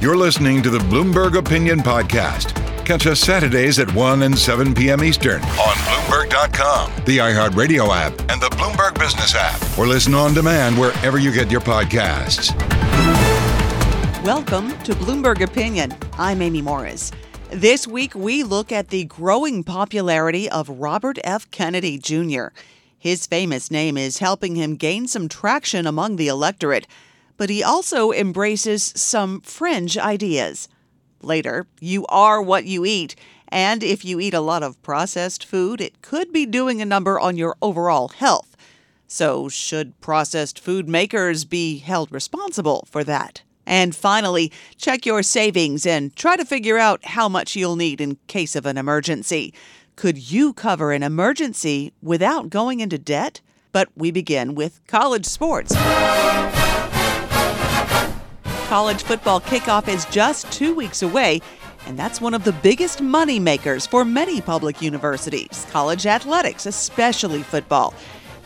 You're 0.00 0.16
listening 0.16 0.62
to 0.62 0.70
the 0.70 0.78
Bloomberg 0.78 1.36
Opinion 1.36 1.80
Podcast. 1.80 2.54
Catch 2.86 3.06
us 3.06 3.20
Saturdays 3.20 3.78
at 3.78 3.92
1 3.94 4.22
and 4.22 4.38
7 4.38 4.74
p.m. 4.74 5.04
Eastern 5.04 5.42
on 5.42 5.76
Bloomberg.com, 5.76 7.04
the 7.04 7.18
iHeartRadio 7.18 7.86
app, 7.94 8.18
and 8.30 8.40
the 8.40 8.48
Bloomberg 8.56 8.98
Business 8.98 9.34
app, 9.36 9.60
or 9.78 9.86
listen 9.86 10.14
on 10.14 10.32
demand 10.32 10.78
wherever 10.78 11.18
you 11.18 11.30
get 11.30 11.50
your 11.50 11.60
podcasts. 11.60 12.50
Welcome 14.24 14.70
to 14.84 14.94
Bloomberg 14.94 15.42
Opinion. 15.42 15.94
I'm 16.14 16.40
Amy 16.40 16.62
Morris. 16.62 17.12
This 17.50 17.86
week, 17.86 18.14
we 18.14 18.42
look 18.42 18.72
at 18.72 18.88
the 18.88 19.04
growing 19.04 19.62
popularity 19.62 20.48
of 20.48 20.70
Robert 20.70 21.18
F. 21.24 21.50
Kennedy 21.50 21.98
Jr. 21.98 22.46
His 22.98 23.26
famous 23.26 23.70
name 23.70 23.98
is 23.98 24.16
helping 24.16 24.56
him 24.56 24.76
gain 24.76 25.08
some 25.08 25.28
traction 25.28 25.86
among 25.86 26.16
the 26.16 26.28
electorate 26.28 26.86
but 27.40 27.48
he 27.48 27.62
also 27.62 28.12
embraces 28.12 28.92
some 28.94 29.40
fringe 29.40 29.96
ideas. 29.96 30.68
Later, 31.22 31.66
you 31.80 32.04
are 32.10 32.42
what 32.42 32.66
you 32.66 32.84
eat, 32.84 33.16
and 33.48 33.82
if 33.82 34.04
you 34.04 34.20
eat 34.20 34.34
a 34.34 34.42
lot 34.42 34.62
of 34.62 34.80
processed 34.82 35.46
food, 35.46 35.80
it 35.80 36.02
could 36.02 36.34
be 36.34 36.44
doing 36.44 36.82
a 36.82 36.84
number 36.84 37.18
on 37.18 37.38
your 37.38 37.56
overall 37.62 38.08
health. 38.08 38.58
So, 39.06 39.48
should 39.48 39.98
processed 40.02 40.60
food 40.60 40.86
makers 40.86 41.46
be 41.46 41.78
held 41.78 42.12
responsible 42.12 42.86
for 42.90 43.02
that? 43.04 43.40
And 43.64 43.96
finally, 43.96 44.52
check 44.76 45.06
your 45.06 45.22
savings 45.22 45.86
and 45.86 46.14
try 46.14 46.36
to 46.36 46.44
figure 46.44 46.76
out 46.76 47.02
how 47.06 47.26
much 47.26 47.56
you'll 47.56 47.76
need 47.76 48.02
in 48.02 48.18
case 48.26 48.54
of 48.54 48.66
an 48.66 48.76
emergency. 48.76 49.54
Could 49.96 50.30
you 50.30 50.52
cover 50.52 50.92
an 50.92 51.02
emergency 51.02 51.94
without 52.02 52.50
going 52.50 52.80
into 52.80 52.98
debt? 52.98 53.40
But 53.72 53.88
we 53.96 54.10
begin 54.10 54.54
with 54.54 54.86
college 54.86 55.24
sports. 55.24 55.74
College 58.70 59.02
football 59.02 59.40
kickoff 59.40 59.88
is 59.88 60.04
just 60.12 60.52
two 60.52 60.76
weeks 60.76 61.02
away, 61.02 61.42
and 61.86 61.98
that's 61.98 62.20
one 62.20 62.34
of 62.34 62.44
the 62.44 62.52
biggest 62.52 63.00
money 63.02 63.40
makers 63.40 63.84
for 63.84 64.04
many 64.04 64.40
public 64.40 64.80
universities, 64.80 65.66
college 65.72 66.06
athletics, 66.06 66.66
especially 66.66 67.42
football. 67.42 67.92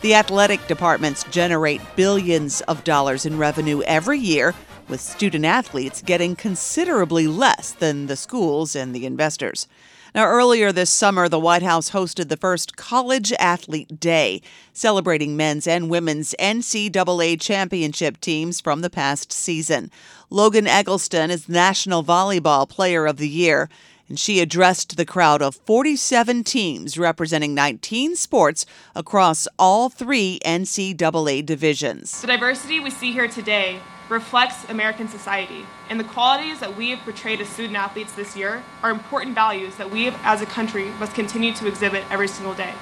The 0.01 0.15
athletic 0.15 0.65
departments 0.65 1.25
generate 1.25 1.79
billions 1.95 2.61
of 2.61 2.83
dollars 2.83 3.27
in 3.27 3.37
revenue 3.37 3.83
every 3.83 4.17
year, 4.17 4.55
with 4.87 4.99
student 4.99 5.45
athletes 5.45 6.01
getting 6.01 6.35
considerably 6.35 7.27
less 7.27 7.73
than 7.73 8.07
the 8.07 8.15
schools 8.15 8.75
and 8.75 8.95
the 8.95 9.05
investors. 9.05 9.67
Now, 10.15 10.27
earlier 10.27 10.71
this 10.71 10.91
summer, 10.91 11.27
the 11.27 11.41
White 11.41 11.61
House 11.61 11.89
hosted 11.89 12.29
the 12.29 12.37
first 12.37 12.77
College 12.77 13.33
Athlete 13.33 13.99
Day, 13.99 14.41
celebrating 14.71 15.35
men's 15.35 15.67
and 15.67 15.89
women's 15.89 16.33
NCAA 16.39 17.37
championship 17.41 18.21
teams 18.21 18.61
from 18.61 18.79
the 18.79 18.89
past 18.89 19.33
season. 19.33 19.91
Logan 20.29 20.67
Eggleston 20.67 21.31
is 21.31 21.49
National 21.49 22.01
Volleyball 22.01 22.69
Player 22.69 23.05
of 23.05 23.17
the 23.17 23.27
Year 23.27 23.67
and 24.07 24.17
she 24.17 24.39
addressed 24.39 24.95
the 24.95 25.05
crowd 25.05 25.41
of 25.41 25.55
47 25.65 26.45
teams 26.45 26.97
representing 26.97 27.53
19 27.53 28.15
sports 28.15 28.65
across 28.95 29.49
all 29.59 29.89
three 29.89 30.39
NCAA 30.45 31.45
divisions. 31.45 32.21
The 32.21 32.27
diversity 32.27 32.79
we 32.79 32.89
see 32.89 33.11
here 33.11 33.27
today 33.27 33.81
reflects 34.09 34.69
American 34.69 35.07
society, 35.07 35.65
and 35.89 35.99
the 35.99 36.03
qualities 36.03 36.59
that 36.59 36.75
we 36.77 36.91
have 36.91 36.99
portrayed 36.99 37.41
as 37.41 37.49
student 37.49 37.75
athletes 37.75 38.13
this 38.13 38.35
year 38.35 38.63
are 38.83 38.91
important 38.91 39.33
values 39.33 39.75
that 39.77 39.89
we 39.89 40.07
as 40.23 40.41
a 40.41 40.45
country 40.45 40.85
must 40.99 41.15
continue 41.15 41.53
to 41.53 41.67
exhibit 41.67 42.03
every 42.11 42.27
single 42.27 42.53
day, 42.53 42.73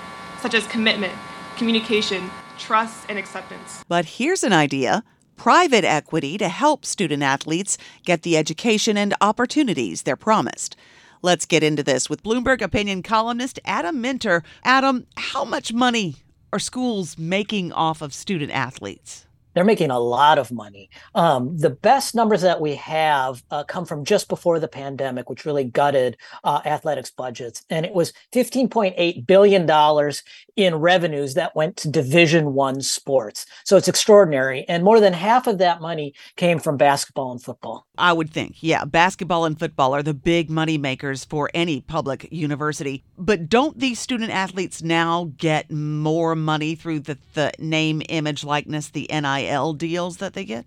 such 0.42 0.54
as 0.54 0.68
commitment, 0.68 1.14
communication, 1.56 2.30
trust, 2.58 3.06
and 3.10 3.18
acceptance. 3.18 3.84
But 3.88 4.06
here's 4.06 4.44
an 4.44 4.54
idea 4.54 5.04
private 5.36 5.84
equity 5.84 6.38
to 6.38 6.48
help 6.48 6.86
student 6.86 7.24
athletes 7.24 7.78
get 8.06 8.22
the 8.22 8.38
education 8.38 8.98
and 8.98 9.14
opportunities 9.20 10.04
they're 10.04 10.16
promised. 10.16 10.76
Let's 11.22 11.46
get 11.46 11.64
into 11.64 11.84
this 11.84 12.10
with 12.10 12.22
Bloomberg 12.22 12.62
opinion 12.62 13.02
columnist 13.02 13.60
Adam 13.66 14.02
Minter. 14.02 14.44
Adam, 14.64 15.08
how 15.16 15.46
much 15.46 15.74
money 15.74 16.18
are 16.52 16.60
schools 16.60 17.18
making 17.18 17.72
off 17.72 18.02
of 18.02 18.14
student 18.14 18.52
athletes? 18.52 19.26
They're 19.54 19.64
making 19.64 19.92
a 19.92 20.00
lot 20.00 20.38
of 20.38 20.52
money. 20.52 20.90
Um, 21.16 21.58
the 21.58 21.70
best 21.70 22.16
numbers 22.16 22.42
that 22.42 22.62
we 22.62 22.76
have 22.76 23.44
uh, 23.52 23.64
come 23.64 23.86
from 23.86 24.06
just 24.06 24.28
before 24.28 24.60
the 24.60 24.68
pandemic, 24.68 25.30
which 25.30 25.46
really 25.46 25.64
gutted 25.64 26.18
uh, 26.44 26.62
athletics 26.66 27.12
budgets, 27.12 27.64
and 27.70 27.86
it 27.86 27.94
was 27.94 28.14
15.8 28.34 29.26
billion 29.26 29.66
dollars 29.66 30.24
in 30.56 30.76
revenues 30.76 31.34
that 31.34 31.56
went 31.56 31.78
to 31.78 31.90
Division 31.90 32.54
One 32.54 32.82
sports. 32.82 33.46
So 33.64 33.78
it's 33.78 33.88
extraordinary, 33.88 34.66
and 34.68 34.84
more 34.84 35.00
than 35.00 35.14
half 35.14 35.48
of 35.48 35.58
that 35.60 35.82
money 35.82 36.14
came 36.36 36.60
from 36.60 36.78
basketball 36.78 37.32
and 37.32 37.42
football. 37.42 37.88
I 37.98 38.14
would 38.14 38.32
think, 38.32 38.62
yeah, 38.62 38.86
basketball 38.86 39.46
and 39.46 39.58
football 39.58 39.94
are 39.94 40.04
the 40.04 40.14
big 40.14 40.50
money 40.50 40.78
makers 40.78 41.26
for 41.26 41.50
any 41.54 41.82
public 41.82 42.28
university. 42.32 43.04
But 43.18 43.50
don't 43.50 43.80
these 43.80 44.00
student 44.00 44.32
athletes 44.32 44.82
now 44.82 45.32
get 45.38 45.72
more 45.72 46.36
money 46.36 46.76
through 46.76 47.02
the, 47.02 47.18
the 47.34 47.52
name, 47.60 48.02
image, 48.10 48.44
likeness, 48.44 48.90
the 48.90 49.08
NIL? 49.12 49.43
NIL 49.44 49.74
deals 49.74 50.18
that 50.18 50.34
they 50.34 50.46
get? 50.46 50.66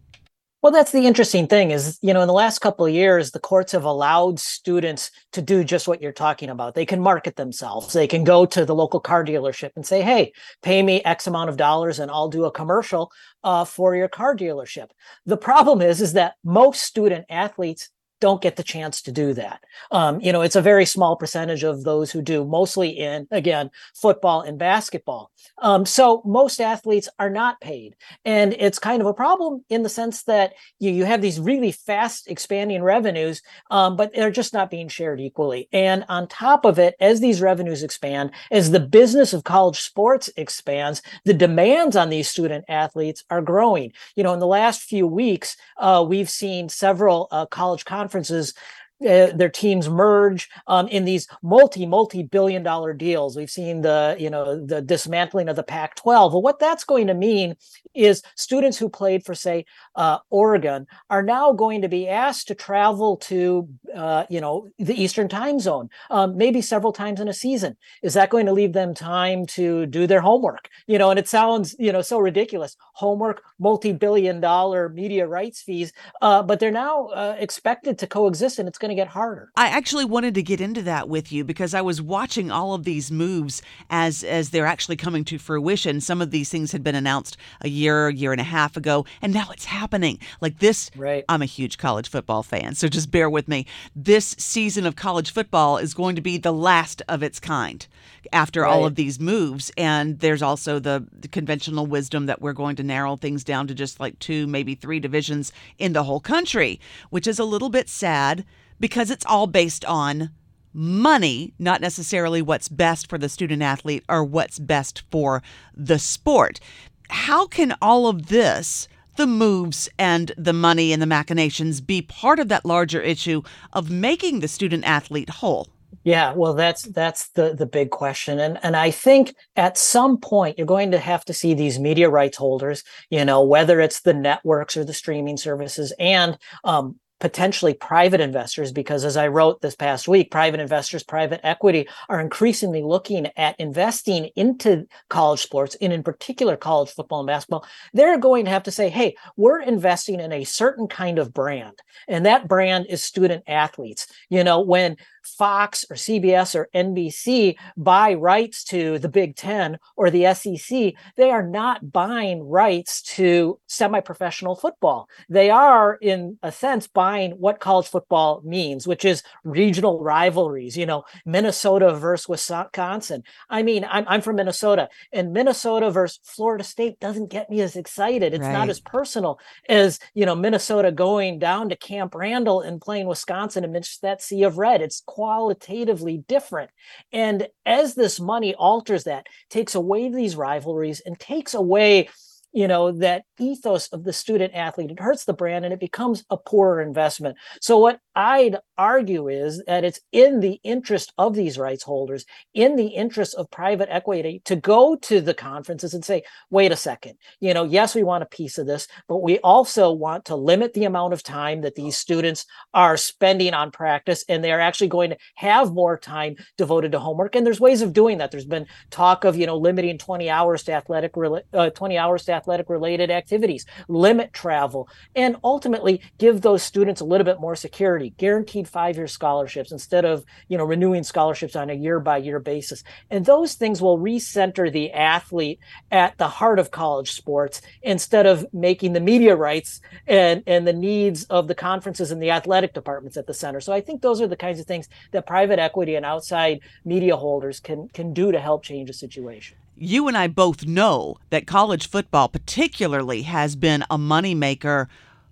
Well, 0.63 0.73
that's 0.73 0.91
the 0.91 1.07
interesting 1.07 1.47
thing 1.47 1.71
is, 1.71 1.97
you 2.03 2.13
know, 2.13 2.23
in 2.23 2.27
the 2.27 2.33
last 2.33 2.59
couple 2.59 2.87
of 2.87 2.93
years, 2.93 3.31
the 3.31 3.39
courts 3.39 3.71
have 3.71 3.85
allowed 3.85 4.41
students 4.41 5.13
to 5.33 5.41
do 5.41 5.63
just 5.63 5.87
what 5.87 6.03
you're 6.03 6.11
talking 6.11 6.49
about. 6.49 6.75
They 6.75 6.87
can 6.87 7.01
market 7.01 7.37
themselves. 7.37 7.93
They 7.93 8.09
can 8.09 8.25
go 8.25 8.47
to 8.47 8.65
the 8.65 8.75
local 8.75 8.99
car 8.99 9.25
dealership 9.25 9.71
and 9.77 9.87
say, 9.87 10.03
hey, 10.03 10.33
pay 10.63 10.83
me 10.83 11.05
X 11.05 11.29
amount 11.29 11.51
of 11.51 11.57
dollars 11.57 12.01
and 12.01 12.11
I'll 12.11 12.29
do 12.29 12.47
a 12.47 12.51
commercial 12.51 13.13
uh, 13.45 13.65
for 13.65 13.95
your 13.95 14.09
car 14.09 14.35
dealership. 14.35 14.89
The 15.25 15.37
problem 15.37 15.83
is, 15.83 16.01
is 16.01 16.15
that 16.15 16.35
most 16.43 16.83
student 16.83 17.27
athletes 17.31 17.91
don't 18.21 18.41
get 18.41 18.57
the 18.57 18.63
chance 18.63 19.03
to 19.03 19.13
do 19.13 19.35
that. 19.35 19.63
Um, 19.91 20.21
you 20.21 20.33
know, 20.33 20.41
it's 20.41 20.57
a 20.57 20.63
very 20.63 20.87
small 20.87 21.17
percentage 21.17 21.63
of 21.63 21.85
those 21.85 22.11
who 22.11 22.23
do, 22.23 22.45
mostly 22.45 22.89
in, 22.89 23.29
again, 23.31 23.71
football 23.95 24.41
and 24.41 24.59
basketball. 24.59 25.31
Um, 25.59 25.85
so 25.85 26.23
most 26.25 26.61
athletes 26.61 27.09
are 27.19 27.31
not 27.31 27.61
paid. 27.61 27.95
And 28.25 28.55
it's 28.59 28.79
kind 28.79 29.01
of 29.01 29.07
a 29.07 29.15
problem 29.15 29.65
in 29.69 29.83
the 29.83 29.89
sense 29.89 30.23
that 30.25 30.55
you, 30.79 30.91
you 30.91 31.05
have 31.05 31.21
these 31.21 31.39
really 31.39 31.73
fast 31.73 32.29
expanding 32.29 32.83
revenues, 32.83 33.43
um, 33.71 33.97
but 33.97 34.15
they're 34.15 34.31
just 34.31 34.55
not 34.55 34.71
being 34.71 34.89
shared 34.89 35.21
equally. 35.21 35.69
And 35.73 36.05
on 36.09 36.27
top 36.27 36.65
of 36.65 36.79
it, 36.79 36.95
as 37.01 37.21
these 37.21 37.43
revenues 37.43 37.83
expand, 37.83 38.31
as 38.51 38.71
the 38.71 38.81
business 38.81 39.35
of 39.35 39.45
college 39.45 39.81
sports 39.81 40.31
expands, 40.37 41.03
the 41.25 41.35
demands 41.35 41.97
on 41.97 42.09
these 42.09 42.29
student 42.29 42.65
athletes 42.69 43.25
are 43.29 43.43
growing. 43.43 43.93
You 44.15 44.25
know, 44.25 44.33
in 44.33 44.41
the 44.41 44.47
last 44.47 44.83
few 44.83 45.07
weeks, 45.07 45.57
uh, 45.77 46.05
we've 46.07 46.31
seen 46.31 46.69
several 46.69 47.29
uh, 47.31 47.47
college 47.47 47.85
conferences 47.85 48.06
conferences 48.07 48.55
uh, 49.03 49.27
their 49.35 49.51
teams 49.51 49.89
merge 49.91 50.49
um, 50.67 50.89
in 50.89 51.05
these 51.05 51.29
multi 51.43 51.85
multi 51.85 52.23
billion 52.23 52.63
dollar 52.63 52.95
deals. 52.95 53.37
We've 53.37 53.51
seen 53.51 53.83
the 53.83 54.17
you 54.19 54.31
know 54.31 54.65
the 54.65 54.81
dismantling 54.81 55.49
of 55.49 55.57
the 55.57 55.63
Pac-12. 55.63 56.33
Well, 56.33 56.43
what 56.43 56.59
that's 56.59 56.85
going 56.85 57.07
to 57.09 57.15
mean 57.15 57.57
is 57.95 58.23
students 58.37 58.79
who 58.79 58.89
played 58.89 59.25
for 59.25 59.35
say 59.35 59.67
uh, 59.97 60.19
Oregon 60.31 60.87
are 61.11 61.23
now 61.23 61.53
going 61.53 61.83
to 61.83 61.89
be 61.89 62.09
asked 62.09 62.49
to 62.49 62.55
travel 62.55 63.19
to 63.19 63.69
uh, 63.95 64.25
you 64.31 64.41
know 64.41 64.69
the 64.79 65.01
Eastern 65.01 65.29
Time 65.29 65.61
Zone, 65.61 65.91
um, 66.11 66.37
maybe 66.37 66.63
several 66.63 66.93
times 66.93 67.21
in 67.21 67.29
a 67.29 67.35
season. 67.35 67.77
Is 68.03 68.15
that 68.15 68.31
going 68.31 68.47
to 68.47 68.53
leave 68.53 68.73
them 68.73 68.95
time 68.95 69.45
to 69.49 69.87
do 69.87 70.07
their 70.07 70.21
homework? 70.23 70.71
You 70.87 70.99
know, 70.99 71.11
and 71.11 71.19
it 71.19 71.29
sounds 71.29 71.77
you 71.79 71.93
know 71.93 72.03
so 72.03 72.19
ridiculous. 72.19 72.77
Homework, 72.95 73.43
multi 73.59 73.93
billion 73.93 74.41
dollar 74.41 74.89
media 74.89 75.27
rights 75.27 75.61
fees, 75.61 75.93
uh, 76.23 76.43
but 76.43 76.61
they're 76.61 76.71
now 76.71 77.09
uh, 77.09 77.37
expected 77.39 77.99
to 77.99 78.07
coexist, 78.07 78.59
and 78.59 78.67
it's 78.67 78.79
going 78.87 78.97
to 78.97 79.01
get 79.01 79.09
harder. 79.09 79.51
I 79.57 79.69
actually 79.69 80.05
wanted 80.05 80.35
to 80.35 80.43
get 80.43 80.61
into 80.61 80.83
that 80.83 81.09
with 81.09 81.33
you 81.33 81.45
because 81.45 81.75
I 81.75 81.81
was 81.81 82.01
watching 82.01 82.51
all 82.51 82.75
of 82.75 82.85
these 82.85 83.11
moves 83.11 83.63
as 83.91 84.23
as 84.25 84.51
they're 84.51 84.67
actually 84.67 84.97
coming 84.97 85.25
to 85.25 85.39
fruition. 85.39 86.01
Some 86.01 86.23
of 86.23 86.31
these 86.31 86.49
things 86.49 86.73
had 86.73 86.85
been 86.85 86.95
announced 86.95 87.37
a 87.61 87.69
year, 87.69 88.09
year 88.09 88.33
and 88.33 88.41
a 88.41 88.45
half 88.45 88.77
ago, 88.77 89.05
and 89.21 89.33
now 89.33 89.49
it's 89.53 89.65
happening. 89.65 90.19
Like 90.41 90.61
this, 90.61 90.91
right. 90.97 91.25
I'm 91.29 91.43
a 91.43 91.47
huge 91.47 91.79
college 91.79 92.09
football 92.09 92.43
fan, 92.43 92.75
so 92.75 92.89
just 92.89 93.11
bear 93.11 93.29
with 93.29 93.49
me. 93.49 93.67
This 93.95 94.37
season 94.39 94.87
of 94.87 94.97
college 94.97 95.33
football 95.33 95.79
is 95.79 95.95
going 95.95 96.17
to 96.17 96.23
be 96.23 96.39
the 96.39 96.53
last 96.53 97.03
of 97.09 97.23
its 97.23 97.41
kind 97.41 97.87
after 98.33 98.63
right. 98.63 98.71
all 98.71 98.87
of 98.87 98.95
these 98.95 99.21
moves. 99.21 99.71
And 99.77 100.19
there's 100.21 100.43
also 100.43 100.79
the, 100.79 101.07
the 101.13 101.29
conventional 101.29 101.87
wisdom 101.87 102.27
that 102.27 102.41
we're 102.41 102.53
going 102.53 102.77
to 102.77 102.83
narrow 102.83 103.17
things 103.17 103.45
down 103.45 103.67
to 103.69 103.75
just 103.75 104.01
like 104.01 104.19
two, 104.19 104.47
maybe 104.47 104.75
three 104.75 105.01
divisions 105.01 105.53
in 105.79 105.93
the 105.93 106.05
whole 106.05 106.21
country, 106.21 106.81
which 107.11 107.27
is 107.27 107.39
a 107.39 107.45
little 107.45 107.69
bit 107.69 107.89
sad 107.89 108.45
because 108.81 109.11
it's 109.11 109.27
all 109.27 109.47
based 109.47 109.85
on 109.85 110.31
money, 110.73 111.55
not 111.59 111.81
necessarily 111.81 112.43
what's 112.43 112.69
best 112.69 113.09
for 113.09 113.19
the 113.19 113.29
student 113.29 113.63
athlete 113.63 114.05
or 114.09 114.23
what's 114.23 114.59
best 114.59 115.03
for 115.11 115.43
the 115.75 115.99
sport. 115.99 116.61
How 117.09 117.47
can 117.47 117.75
all 117.81 118.09
of 118.09 118.27
this, 118.27 118.89
the 119.17 119.27
moves 119.27 119.89
and 119.99 120.33
the 120.37 120.53
money 120.53 120.93
and 120.93 121.01
the 121.01 121.07
machinations, 121.07 121.81
be 121.81 122.03
part 122.03 122.39
of 122.39 122.49
that 122.49 122.67
larger 122.67 123.01
issue 123.01 123.43
of 123.73 123.91
making 123.91 124.41
the 124.41 124.49
student 124.49 124.85
athlete 124.85 125.31
whole? 125.31 125.69
Yeah, 126.05 126.35
well, 126.35 126.55
that's 126.55 126.83
that's 126.83 127.31
the 127.31 127.55
the 127.55 127.67
big 127.67 127.91
question, 127.91 128.39
and 128.39 128.61
and 128.63 128.77
I 128.77 128.93
think 128.93 129.35
at 129.57 129.77
some 129.77 130.19
point 130.19 130.57
you're 130.57 130.67
going 130.67 130.93
to 130.93 130.99
have 130.99 131.25
to 131.25 131.33
see 131.33 131.53
these 131.53 131.81
media 131.81 132.09
rights 132.09 132.37
holders, 132.37 132.85
you 133.11 133.25
know, 133.25 133.43
whether 133.43 133.81
it's 133.81 134.03
the 134.03 134.15
networks 134.15 134.77
or 134.77 134.85
the 134.85 134.95
streaming 134.95 135.37
services, 135.37 135.93
and 135.99 136.39
um, 136.63 137.01
potentially 137.21 137.75
private 137.75 138.21
investors 138.21 138.73
because 138.73 139.05
as 139.05 139.17
i 139.17 139.27
wrote 139.27 139.61
this 139.61 139.75
past 139.75 140.07
week 140.07 140.31
private 140.31 140.61
investors 140.61 141.03
private 141.03 141.41
equity 141.43 141.89
are 142.09 142.21
increasingly 142.21 142.83
looking 142.83 143.27
at 143.37 143.59
investing 143.59 144.31
into 144.37 144.87
college 145.09 145.41
sports 145.41 145.77
and 145.81 145.93
in 145.93 146.03
particular 146.03 146.57
college 146.57 146.91
football 146.91 147.21
and 147.21 147.27
basketball. 147.27 147.67
They're 147.93 148.19
going 148.19 148.45
to 148.45 148.51
have 148.51 148.65
to 148.65 148.71
say 148.71 148.89
hey 148.89 149.17
we're 149.37 149.61
investing 149.61 150.21
in 150.21 150.33
a 150.33 150.45
certain 150.45 150.89
kind 150.89 151.19
of 151.19 151.33
brand 151.33 151.79
and 152.09 152.27
that 152.27 152.49
brand 152.49 152.87
is 152.89 153.03
student 153.03 153.45
athletes. 153.47 154.07
You 154.29 154.45
know 154.45 154.61
when 154.61 154.97
Fox 155.27 155.85
or 155.91 155.97
CBS 155.97 156.55
or 156.55 156.69
NBC 156.75 157.57
buy 157.77 158.15
rights 158.15 158.65
to 158.65 158.99
the 158.99 159.09
Big 159.09 159.37
Ten 159.37 159.79
or 159.97 160.11
the 160.11 160.33
SEC, 160.35 160.95
they 161.17 161.31
are 161.31 161.43
not 161.43 161.93
buying 161.93 162.43
rights 162.43 163.03
to 163.03 163.59
semi 163.67 164.01
professional 164.01 164.57
football. 164.57 165.09
They 165.29 165.51
are, 165.51 165.99
in 166.01 166.39
a 166.43 166.53
sense, 166.53 166.87
buying 166.87 167.33
what 167.33 167.61
college 167.61 167.89
football 167.89 168.41
means, 168.45 168.87
which 168.87 169.05
is 169.05 169.23
regional 169.45 170.01
rivalries, 170.01 170.77
you 170.77 170.87
know, 170.87 171.05
Minnesota 171.25 171.95
versus 171.95 172.29
Wisconsin. 172.29 173.23
I 173.51 173.63
mean, 173.63 173.87
I'm, 173.89 174.05
I'm 174.09 174.21
from 174.21 174.37
Minnesota, 174.37 174.89
and 175.13 175.33
Minnesota 175.33 175.91
versus 175.91 176.21
Florida 176.23 176.65
State 176.65 177.01
doesn't 177.01 177.31
get 177.31 177.51
me 177.51 177.61
as 177.61 177.77
excited. 177.77 178.35
It's 178.35 178.43
right. 178.43 178.53
not 178.53 178.69
as 178.69 178.81
personal 178.81 179.39
as, 179.69 179.99
you 180.15 180.27
know, 180.27 180.35
Minnesota 180.35 180.93
going 180.93 181.39
down 181.39 181.69
to 181.69 181.77
Camp 181.77 182.15
Randall 182.15 182.61
and 182.61 182.81
playing 182.81 183.07
Wisconsin 183.07 183.65
amidst 183.65 184.03
that 184.03 184.23
sea 184.23 184.43
of 184.43 184.59
red. 184.59 184.83
It's 184.83 185.03
qualitatively 185.17 186.19
different. 186.29 186.71
And 187.11 187.49
as 187.65 187.95
this 187.95 188.21
money 188.21 188.55
alters 188.55 189.05
that, 189.05 189.29
takes 189.49 189.75
away 189.75 190.11
these 190.11 190.37
rivalries 190.37 191.01
and 191.01 191.19
takes 191.19 191.55
away 191.55 192.11
you 192.53 192.69
know 192.69 192.93
that 192.93 193.25
ethos 193.39 193.89
of 193.89 194.05
the 194.05 194.13
student 194.13 194.55
athlete 194.55 194.91
it 194.91 195.01
hurts 195.01 195.25
the 195.25 195.33
brand 195.33 195.65
and 195.65 195.75
it 195.75 195.81
becomes 195.81 196.25
a 196.31 196.37
poorer 196.37 196.81
investment. 196.81 197.37
So 197.61 197.79
what 197.79 198.01
i'd 198.15 198.57
argue 198.79 199.29
is 199.29 199.63
that 199.67 199.85
it's 199.85 200.01
in 200.13 200.41
the 200.41 200.59
interest 200.63 201.13
of 201.19 201.35
these 201.35 201.59
rights 201.59 201.83
holders 201.83 202.25
in 202.55 202.77
the 202.77 202.87
interest 202.87 203.35
of 203.35 203.51
private 203.51 203.89
equity 203.91 204.41
to 204.45 204.57
go 204.57 204.97
to 204.97 205.21
the 205.21 205.35
conferences 205.35 205.93
and 205.95 206.05
say 206.05 206.23
wait 206.51 206.73
a 206.73 206.77
second. 206.77 207.15
You 207.41 207.55
know 207.55 207.65
yes 207.65 207.95
we 207.95 208.03
want 208.03 208.23
a 208.23 208.27
piece 208.27 208.59
of 208.59 208.67
this 208.67 208.89
but 209.09 209.19
we 209.19 209.39
also 209.39 209.93
want 209.93 210.25
to 210.27 210.37
limit 210.37 210.73
the 210.75 210.85
amount 210.85 211.13
of 211.13 211.23
time 211.23 211.61
that 211.63 211.75
these 211.75 211.97
students 211.97 212.47
are 212.75 212.97
spending 212.97 213.55
on 213.55 213.71
practice 213.71 214.25
and 214.29 214.43
they're 214.43 214.61
actually 214.61 214.89
going 214.89 215.11
to 215.11 215.17
have 215.35 215.73
more 215.73 215.99
time 215.99 216.37
devoted 216.57 216.93
to 216.93 216.99
homework. 216.99 217.35
And 217.35 217.47
there's 217.47 217.61
ways 217.61 217.83
of 217.83 217.93
doing 217.93 218.19
that. 218.19 218.31
There's 218.31 218.47
been 218.47 218.67
talk 218.91 219.25
of 219.25 219.37
you 219.37 219.47
know 219.47 219.57
limiting 219.57 219.99
20 219.99 220.31
hours 220.31 220.63
to 220.65 220.73
athletic 220.73 221.15
uh, 221.53 221.71
20 221.71 221.99
hours 221.99 222.25
to 222.25 222.33
athletic 222.37 222.69
related 222.69 223.11
activities, 223.11 223.67
limit 223.89 224.33
travel, 224.33 224.89
and 225.15 225.37
ultimately 225.43 226.01
give 226.19 226.41
those 226.41 226.63
students 226.63 227.01
a 227.01 227.05
little 227.05 227.25
bit 227.25 227.41
more 227.41 227.57
security, 227.57 228.15
guaranteed 228.19 228.69
five 228.69 228.97
year 228.97 229.07
scholarships 229.07 229.73
instead 229.73 230.05
of, 230.05 230.25
you 230.49 230.57
know, 230.59 230.65
renewing 230.65 231.03
scholarships 231.03 231.57
on 231.57 231.71
a 231.71 231.75
year 231.75 231.99
by 232.01 232.17
year 232.19 232.39
basis. 232.39 232.85
And 233.11 233.25
those 233.25 233.55
things 233.55 233.81
will 233.83 233.99
recenter 233.99 234.73
the 234.73 234.93
athlete 234.93 235.59
at 235.91 236.17
the 236.19 236.29
heart 236.29 236.59
of 236.59 236.71
college 236.71 237.13
sports 237.13 237.63
instead 237.83 238.27
of 238.27 238.47
making 238.53 238.93
the 238.93 239.01
media 239.01 239.35
rights 239.35 239.81
and, 240.07 240.43
and 240.47 240.67
the 240.67 240.73
needs 240.73 241.25
of 241.25 241.49
the 241.49 241.55
conferences 241.55 242.11
and 242.11 242.23
the 242.23 242.31
athletic 242.31 242.75
departments 242.75 243.17
at 243.17 243.27
the 243.27 243.35
center. 243.35 243.61
So 243.61 243.73
I 243.73 243.81
think 243.81 244.03
those 244.03 244.21
are 244.21 244.29
the 244.29 244.37
kinds 244.37 244.61
of 244.61 244.67
things 244.67 244.89
that 245.13 245.27
private 245.27 245.59
equity 245.59 245.95
and 245.95 246.05
outside 246.05 246.61
media 246.85 247.17
holders 247.17 247.61
can 247.61 247.89
can 247.89 248.13
do 248.13 248.33
to 248.33 248.41
help 248.41 248.63
change 248.63 248.91
a 248.91 248.93
situation 248.93 249.57
you 249.77 250.09
and 250.09 250.17
I 250.17 250.27
both 250.27 250.67
know 250.67 251.17
that 251.31 251.47
college 251.47 251.89
football, 251.89 252.29
particularly, 252.29 253.23
has 253.23 253.57
been 253.57 253.83
a 253.91 253.99
moneymaker 253.99 254.89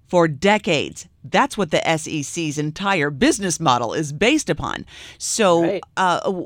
for 0.06 0.28
decades. 0.28 1.08
That's 1.24 1.56
what 1.56 1.70
the 1.70 1.80
SEC's 1.96 2.58
entire 2.58 3.10
business 3.10 3.58
model 3.58 3.94
is 3.94 4.12
based 4.12 4.50
upon. 4.50 4.84
So, 5.16 5.62
right. 5.62 5.82
uh, 5.96 6.42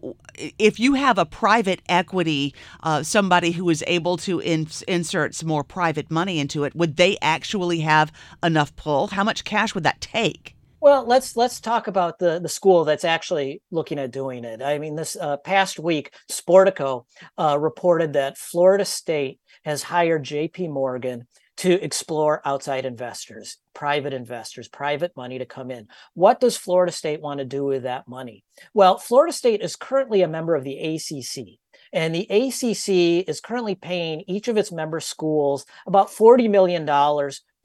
if 0.58 0.78
you 0.78 0.94
have 0.94 1.18
a 1.18 1.26
private 1.26 1.82
equity, 1.88 2.54
uh, 2.84 3.02
somebody 3.02 3.50
who 3.50 3.68
is 3.68 3.82
able 3.88 4.16
to 4.18 4.38
in- 4.38 4.68
insert 4.86 5.34
some 5.34 5.48
more 5.48 5.64
private 5.64 6.10
money 6.10 6.38
into 6.38 6.62
it, 6.62 6.76
would 6.76 6.96
they 6.96 7.18
actually 7.20 7.80
have 7.80 8.12
enough 8.42 8.74
pull? 8.76 9.08
How 9.08 9.24
much 9.24 9.44
cash 9.44 9.74
would 9.74 9.84
that 9.84 10.00
take? 10.00 10.54
Well, 10.80 11.04
let's 11.04 11.36
let's 11.36 11.60
talk 11.60 11.88
about 11.88 12.18
the 12.18 12.38
the 12.38 12.48
school 12.48 12.84
that's 12.84 13.04
actually 13.04 13.62
looking 13.70 13.98
at 13.98 14.12
doing 14.12 14.44
it. 14.44 14.62
I 14.62 14.78
mean, 14.78 14.94
this 14.94 15.16
uh, 15.16 15.36
past 15.38 15.78
week, 15.78 16.12
Sportico 16.30 17.04
uh, 17.36 17.58
reported 17.58 18.12
that 18.12 18.38
Florida 18.38 18.84
State 18.84 19.40
has 19.64 19.82
hired 19.82 20.22
J.P. 20.22 20.68
Morgan 20.68 21.26
to 21.58 21.72
explore 21.82 22.40
outside 22.44 22.86
investors, 22.86 23.58
private 23.74 24.12
investors, 24.12 24.68
private 24.68 25.10
money 25.16 25.38
to 25.38 25.44
come 25.44 25.72
in. 25.72 25.88
What 26.14 26.38
does 26.38 26.56
Florida 26.56 26.92
State 26.92 27.20
want 27.20 27.38
to 27.38 27.44
do 27.44 27.64
with 27.64 27.82
that 27.82 28.06
money? 28.06 28.44
Well, 28.72 28.98
Florida 28.98 29.32
State 29.32 29.60
is 29.60 29.74
currently 29.74 30.22
a 30.22 30.28
member 30.28 30.54
of 30.54 30.62
the 30.62 30.78
ACC. 30.78 31.58
And 31.92 32.14
the 32.14 32.28
ACC 32.30 33.28
is 33.28 33.40
currently 33.40 33.74
paying 33.74 34.22
each 34.28 34.46
of 34.46 34.56
its 34.56 34.70
member 34.70 35.00
schools 35.00 35.66
about 35.86 36.08
$40 36.08 36.48
million 36.48 36.84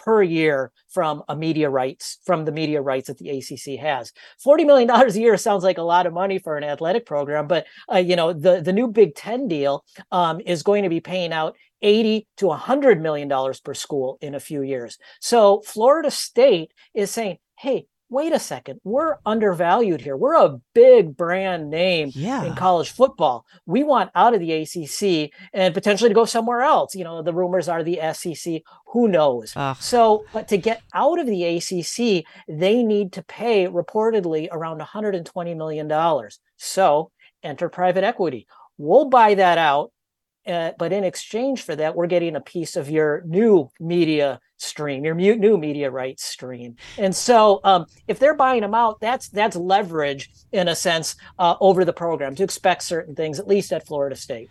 per 0.04 0.22
year 0.22 0.72
from 0.90 1.24
a 1.30 1.36
media 1.36 1.70
rights 1.70 2.20
from 2.26 2.46
the 2.46 2.52
media 2.52 2.82
rights 2.82 3.08
that 3.08 3.18
the 3.18 3.30
ACC 3.30 3.80
has. 3.80 4.12
Forty 4.40 4.66
million 4.66 4.88
dollars 4.94 5.16
a 5.16 5.20
year 5.20 5.38
sounds 5.38 5.64
like 5.64 5.78
a 5.78 5.84
lot 5.84 6.06
of 6.06 6.14
money 6.14 6.40
for 6.40 6.58
an 6.58 6.64
athletic 6.64 7.06
program, 7.06 7.48
but 7.48 7.66
uh, 7.92 7.98
you 7.98 8.16
know 8.16 8.34
the 8.34 8.62
the 8.62 8.74
new 8.74 8.88
Big 8.88 9.16
Ten 9.16 9.48
deal 9.48 9.84
um, 10.12 10.42
is 10.46 10.64
going 10.64 10.84
to 10.84 10.90
be 10.90 11.00
paying 11.00 11.34
out 11.34 11.56
80 11.82 12.28
to 12.38 12.48
100 12.48 13.02
million 13.02 13.28
dollars 13.28 13.60
per 13.60 13.74
school 13.74 14.18
in 14.22 14.36
a 14.36 14.40
few 14.40 14.62
years. 14.62 14.98
So 15.20 15.62
Florida 15.66 16.12
State 16.12 16.72
is 16.94 17.12
saying, 17.12 17.38
"Hey, 17.58 17.88
wait 18.14 18.32
a 18.32 18.40
second, 18.40 18.80
we're 18.84 19.18
undervalued 19.26 20.00
here. 20.00 20.16
We're 20.16 20.36
a 20.36 20.60
big 20.74 21.18
brand 21.18 21.70
name 21.70 22.12
yeah. 22.14 22.44
in 22.44 22.54
college 22.56 22.92
football. 22.92 23.46
We 23.66 23.84
want 23.84 24.12
out 24.16 24.34
of 24.34 24.40
the 24.40 24.54
ACC 24.54 25.32
and 25.52 25.74
potentially 25.74 26.10
to 26.10 26.14
go 26.16 26.26
somewhere 26.26 26.62
else. 26.62 26.96
You 26.96 27.04
know, 27.04 27.22
the 27.22 27.34
rumors 27.34 27.68
are 27.68 27.84
the 27.84 28.00
SEC. 28.14 28.62
Who 28.88 29.08
knows? 29.08 29.54
So, 29.80 30.26
but 30.32 30.48
to 30.50 30.58
get 30.58 30.82
out 30.94 31.20
of 31.20 31.26
the 31.26 31.44
ACC, 31.44 32.26
they 32.48 32.84
need 32.84 33.12
to 33.14 33.24
pay 33.24 33.68
reportedly 33.68 34.48
around 34.52 34.80
$120 34.80 35.58
million. 35.58 36.30
So, 36.58 37.12
enter 37.42 37.68
private 37.68 38.04
equity. 38.04 38.48
We'll 38.78 39.10
buy 39.10 39.34
that 39.36 39.58
out. 39.58 39.92
Uh, 40.46 40.72
but 40.78 40.92
in 40.92 41.04
exchange 41.04 41.64
for 41.64 41.76
that, 41.76 41.96
we're 41.96 42.08
getting 42.08 42.36
a 42.36 42.42
piece 42.42 42.76
of 42.76 42.90
your 42.90 43.24
new 43.26 43.70
media 43.80 44.40
stream, 44.58 45.06
your 45.06 45.16
new 45.16 45.58
media 45.58 45.90
rights 45.90 46.24
stream. 46.24 46.76
And 46.98 47.16
so, 47.16 47.60
um, 47.64 47.86
if 48.08 48.20
they're 48.20 48.36
buying 48.36 48.62
them 48.62 48.74
out, 48.74 49.00
that's 49.00 49.30
that's 49.30 49.56
leverage 49.56 50.30
in 50.52 50.68
a 50.68 50.76
sense 50.76 51.16
uh, 51.40 51.56
over 51.60 51.86
the 51.86 51.94
program 51.94 52.36
to 52.36 52.44
expect 52.44 52.84
certain 52.84 53.16
things, 53.16 53.40
at 53.40 53.48
least 53.48 53.72
at 53.72 53.86
Florida 53.86 54.16
State 54.16 54.50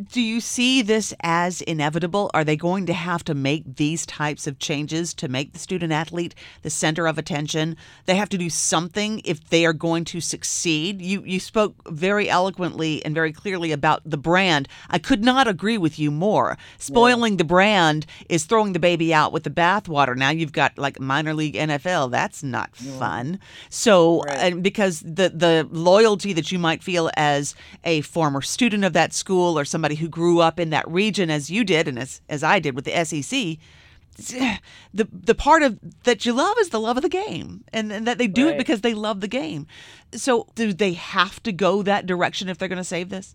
do 0.00 0.22
you 0.22 0.40
see 0.40 0.80
this 0.80 1.12
as 1.22 1.60
inevitable? 1.60 2.30
Are 2.32 2.44
they 2.44 2.56
going 2.56 2.86
to 2.86 2.94
have 2.94 3.24
to 3.24 3.34
make 3.34 3.76
these 3.76 4.06
types 4.06 4.46
of 4.46 4.58
changes 4.58 5.12
to 5.14 5.28
make 5.28 5.52
the 5.52 5.58
student 5.58 5.92
athlete 5.92 6.34
the 6.62 6.70
center 6.70 7.06
of 7.06 7.18
attention? 7.18 7.76
They 8.06 8.16
have 8.16 8.30
to 8.30 8.38
do 8.38 8.48
something 8.48 9.20
if 9.24 9.50
they 9.50 9.66
are 9.66 9.74
going 9.74 10.04
to 10.06 10.20
succeed. 10.20 11.02
You 11.02 11.22
you 11.24 11.38
spoke 11.38 11.74
very 11.90 12.30
eloquently 12.30 13.04
and 13.04 13.14
very 13.14 13.32
clearly 13.32 13.70
about 13.70 14.00
the 14.04 14.16
brand. 14.16 14.66
I 14.88 14.98
could 14.98 15.22
not 15.22 15.46
agree 15.46 15.76
with 15.76 15.98
you 15.98 16.10
more. 16.10 16.56
Spoiling 16.78 17.34
yeah. 17.34 17.38
the 17.38 17.44
brand 17.44 18.06
is 18.28 18.44
throwing 18.44 18.72
the 18.72 18.78
baby 18.78 19.12
out 19.12 19.32
with 19.32 19.44
the 19.44 19.50
bathwater. 19.50 20.16
Now 20.16 20.30
you've 20.30 20.52
got 20.52 20.78
like 20.78 21.00
minor 21.00 21.34
league 21.34 21.54
NFL. 21.54 22.10
That's 22.10 22.42
not 22.42 22.70
yeah. 22.80 22.98
fun. 22.98 23.40
So 23.68 24.22
right. 24.22 24.38
and 24.38 24.62
because 24.62 25.00
the 25.00 25.28
the 25.34 25.68
loyalty 25.70 26.32
that 26.32 26.50
you 26.50 26.58
might 26.58 26.82
feel 26.82 27.10
as 27.14 27.54
a 27.84 28.00
former 28.00 28.40
student 28.40 28.84
of 28.84 28.94
that 28.94 29.12
school 29.12 29.58
or 29.58 29.66
somebody 29.66 29.81
somebody 29.82 29.96
who 29.96 30.08
grew 30.08 30.38
up 30.38 30.60
in 30.60 30.70
that 30.70 30.88
region 30.88 31.28
as 31.28 31.50
you 31.50 31.64
did 31.64 31.88
and 31.88 31.98
as, 31.98 32.20
as 32.28 32.44
I 32.44 32.60
did 32.60 32.76
with 32.76 32.84
the 32.84 33.04
SEC, 33.04 33.58
the 34.94 35.08
the 35.10 35.34
part 35.34 35.62
of 35.64 35.80
that 36.04 36.24
you 36.24 36.32
love 36.32 36.56
is 36.60 36.68
the 36.68 36.78
love 36.78 36.96
of 36.96 37.02
the 37.02 37.08
game 37.08 37.64
and, 37.72 37.90
and 37.90 38.06
that 38.06 38.18
they 38.18 38.28
do 38.28 38.46
right. 38.46 38.54
it 38.54 38.58
because 38.58 38.82
they 38.82 38.94
love 38.94 39.20
the 39.20 39.26
game. 39.26 39.66
So 40.14 40.46
do 40.54 40.72
they 40.72 40.92
have 40.92 41.42
to 41.42 41.50
go 41.50 41.82
that 41.82 42.06
direction 42.06 42.48
if 42.48 42.58
they're 42.58 42.68
going 42.68 42.76
to 42.76 42.84
save 42.84 43.08
this? 43.08 43.34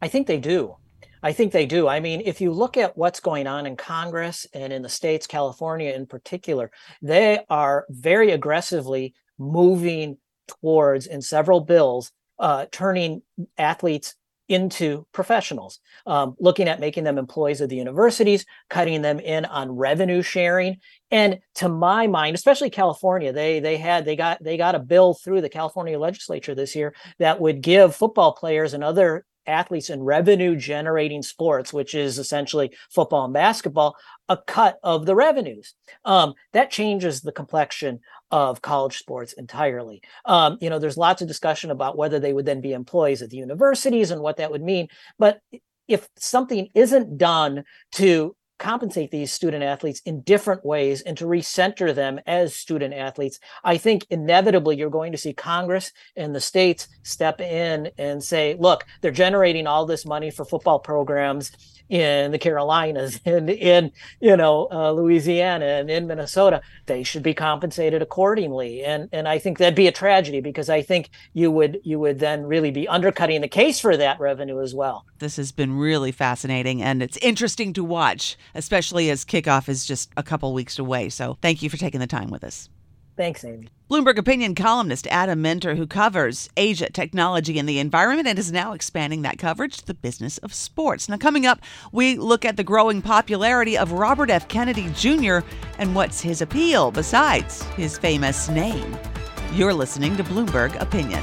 I 0.00 0.08
think 0.08 0.26
they 0.26 0.38
do. 0.38 0.76
I 1.22 1.32
think 1.32 1.52
they 1.52 1.66
do. 1.66 1.88
I 1.88 2.00
mean, 2.00 2.22
if 2.24 2.40
you 2.40 2.52
look 2.52 2.78
at 2.78 2.96
what's 2.96 3.20
going 3.20 3.46
on 3.46 3.66
in 3.66 3.76
Congress 3.76 4.46
and 4.54 4.72
in 4.72 4.80
the 4.80 4.88
states, 4.88 5.26
California 5.26 5.92
in 5.92 6.06
particular, 6.06 6.70
they 7.02 7.40
are 7.50 7.84
very 7.90 8.30
aggressively 8.30 9.12
moving 9.38 10.16
towards 10.46 11.06
in 11.06 11.20
several 11.20 11.60
bills 11.60 12.12
uh, 12.38 12.66
turning 12.70 13.20
athletes 13.58 14.14
into 14.48 15.06
professionals, 15.12 15.80
um, 16.06 16.36
looking 16.38 16.68
at 16.68 16.80
making 16.80 17.04
them 17.04 17.18
employees 17.18 17.60
of 17.60 17.68
the 17.68 17.76
universities, 17.76 18.44
cutting 18.70 19.02
them 19.02 19.18
in 19.20 19.44
on 19.44 19.72
revenue 19.72 20.22
sharing. 20.22 20.76
And 21.10 21.38
to 21.56 21.68
my 21.68 22.06
mind, 22.06 22.34
especially 22.34 22.70
California, 22.70 23.32
they 23.32 23.60
they 23.60 23.76
had 23.76 24.04
they 24.04 24.16
got 24.16 24.42
they 24.42 24.56
got 24.56 24.74
a 24.74 24.80
bill 24.80 25.14
through 25.14 25.40
the 25.40 25.48
California 25.48 25.98
legislature 25.98 26.54
this 26.54 26.76
year 26.76 26.94
that 27.18 27.40
would 27.40 27.60
give 27.60 27.94
football 27.94 28.32
players 28.32 28.74
and 28.74 28.84
other 28.84 29.24
athletes 29.46 29.90
in 29.90 30.02
revenue 30.02 30.56
generating 30.56 31.22
sports, 31.22 31.72
which 31.72 31.94
is 31.94 32.18
essentially 32.18 32.72
football 32.90 33.24
and 33.24 33.34
basketball, 33.34 33.96
a 34.28 34.36
cut 34.36 34.78
of 34.82 35.06
the 35.06 35.14
revenues. 35.14 35.74
Um, 36.04 36.34
that 36.52 36.70
changes 36.70 37.20
the 37.20 37.32
complexion 37.32 38.00
of 38.30 38.62
college 38.62 38.98
sports 38.98 39.32
entirely. 39.34 40.02
Um, 40.24 40.58
you 40.60 40.70
know, 40.70 40.78
there's 40.78 40.96
lots 40.96 41.22
of 41.22 41.28
discussion 41.28 41.70
about 41.70 41.96
whether 41.96 42.18
they 42.18 42.32
would 42.32 42.46
then 42.46 42.60
be 42.60 42.72
employees 42.72 43.22
at 43.22 43.30
the 43.30 43.36
universities 43.36 44.10
and 44.10 44.20
what 44.20 44.38
that 44.38 44.50
would 44.50 44.62
mean. 44.62 44.88
But 45.18 45.40
if 45.88 46.08
something 46.16 46.68
isn't 46.74 47.18
done 47.18 47.64
to 47.92 48.34
compensate 48.58 49.10
these 49.10 49.32
student 49.32 49.62
athletes 49.62 50.00
in 50.04 50.22
different 50.22 50.64
ways 50.64 51.02
and 51.02 51.16
to 51.18 51.24
recenter 51.24 51.94
them 51.94 52.20
as 52.26 52.54
student 52.54 52.94
athletes, 52.94 53.38
I 53.64 53.76
think 53.76 54.06
inevitably 54.10 54.76
you're 54.76 54.90
going 54.90 55.12
to 55.12 55.18
see 55.18 55.32
Congress 55.32 55.92
and 56.16 56.34
the 56.34 56.40
states 56.40 56.88
step 57.02 57.40
in 57.40 57.90
and 57.98 58.22
say, 58.22 58.56
look, 58.58 58.84
they're 59.00 59.10
generating 59.10 59.66
all 59.66 59.86
this 59.86 60.06
money 60.06 60.30
for 60.30 60.44
football 60.44 60.78
programs 60.78 61.52
in 61.88 62.32
the 62.32 62.38
Carolinas 62.38 63.20
and 63.24 63.48
in 63.48 63.92
you 64.20 64.36
know 64.36 64.68
uh, 64.70 64.90
Louisiana 64.92 65.66
and 65.66 65.90
in 65.90 66.06
Minnesota, 66.06 66.60
they 66.86 67.02
should 67.02 67.22
be 67.22 67.34
compensated 67.34 68.02
accordingly. 68.02 68.84
And 68.84 69.08
and 69.12 69.28
I 69.28 69.38
think 69.38 69.58
that'd 69.58 69.74
be 69.74 69.86
a 69.86 69.92
tragedy 69.92 70.40
because 70.40 70.68
I 70.68 70.82
think 70.82 71.10
you 71.32 71.50
would 71.50 71.80
you 71.84 71.98
would 71.98 72.18
then 72.18 72.44
really 72.44 72.70
be 72.70 72.88
undercutting 72.88 73.40
the 73.40 73.48
case 73.48 73.80
for 73.80 73.96
that 73.96 74.18
revenue 74.20 74.60
as 74.60 74.74
well. 74.74 75.04
This 75.18 75.36
has 75.36 75.52
been 75.52 75.76
really 75.76 76.12
fascinating 76.12 76.82
and 76.82 77.02
it's 77.02 77.16
interesting 77.18 77.72
to 77.74 77.84
watch, 77.84 78.36
especially 78.54 79.10
as 79.10 79.24
kickoff 79.24 79.68
is 79.68 79.84
just 79.84 80.10
a 80.16 80.22
couple 80.22 80.52
weeks 80.52 80.78
away. 80.78 81.08
So 81.08 81.38
thank 81.42 81.62
you 81.62 81.70
for 81.70 81.76
taking 81.76 82.00
the 82.00 82.06
time 82.06 82.30
with 82.30 82.44
us. 82.44 82.68
Thanks, 83.16 83.44
Amy. 83.44 83.68
Bloomberg 83.90 84.18
opinion 84.18 84.54
columnist 84.54 85.06
Adam 85.06 85.40
Minter, 85.40 85.74
who 85.74 85.86
covers 85.86 86.50
Asia, 86.56 86.90
technology, 86.90 87.58
and 87.58 87.68
the 87.68 87.78
environment, 87.78 88.28
and 88.28 88.38
is 88.38 88.52
now 88.52 88.72
expanding 88.72 89.22
that 89.22 89.38
coverage 89.38 89.78
to 89.78 89.86
the 89.86 89.94
business 89.94 90.38
of 90.38 90.52
sports. 90.52 91.08
Now, 91.08 91.16
coming 91.16 91.46
up, 91.46 91.60
we 91.92 92.16
look 92.16 92.44
at 92.44 92.56
the 92.56 92.64
growing 92.64 93.00
popularity 93.00 93.78
of 93.78 93.92
Robert 93.92 94.28
F. 94.28 94.48
Kennedy 94.48 94.90
Jr. 94.94 95.38
and 95.78 95.94
what's 95.94 96.20
his 96.20 96.42
appeal 96.42 96.90
besides 96.90 97.62
his 97.74 97.96
famous 97.96 98.48
name. 98.48 98.96
You're 99.54 99.74
listening 99.74 100.16
to 100.16 100.24
Bloomberg 100.24 100.78
Opinion. 100.80 101.22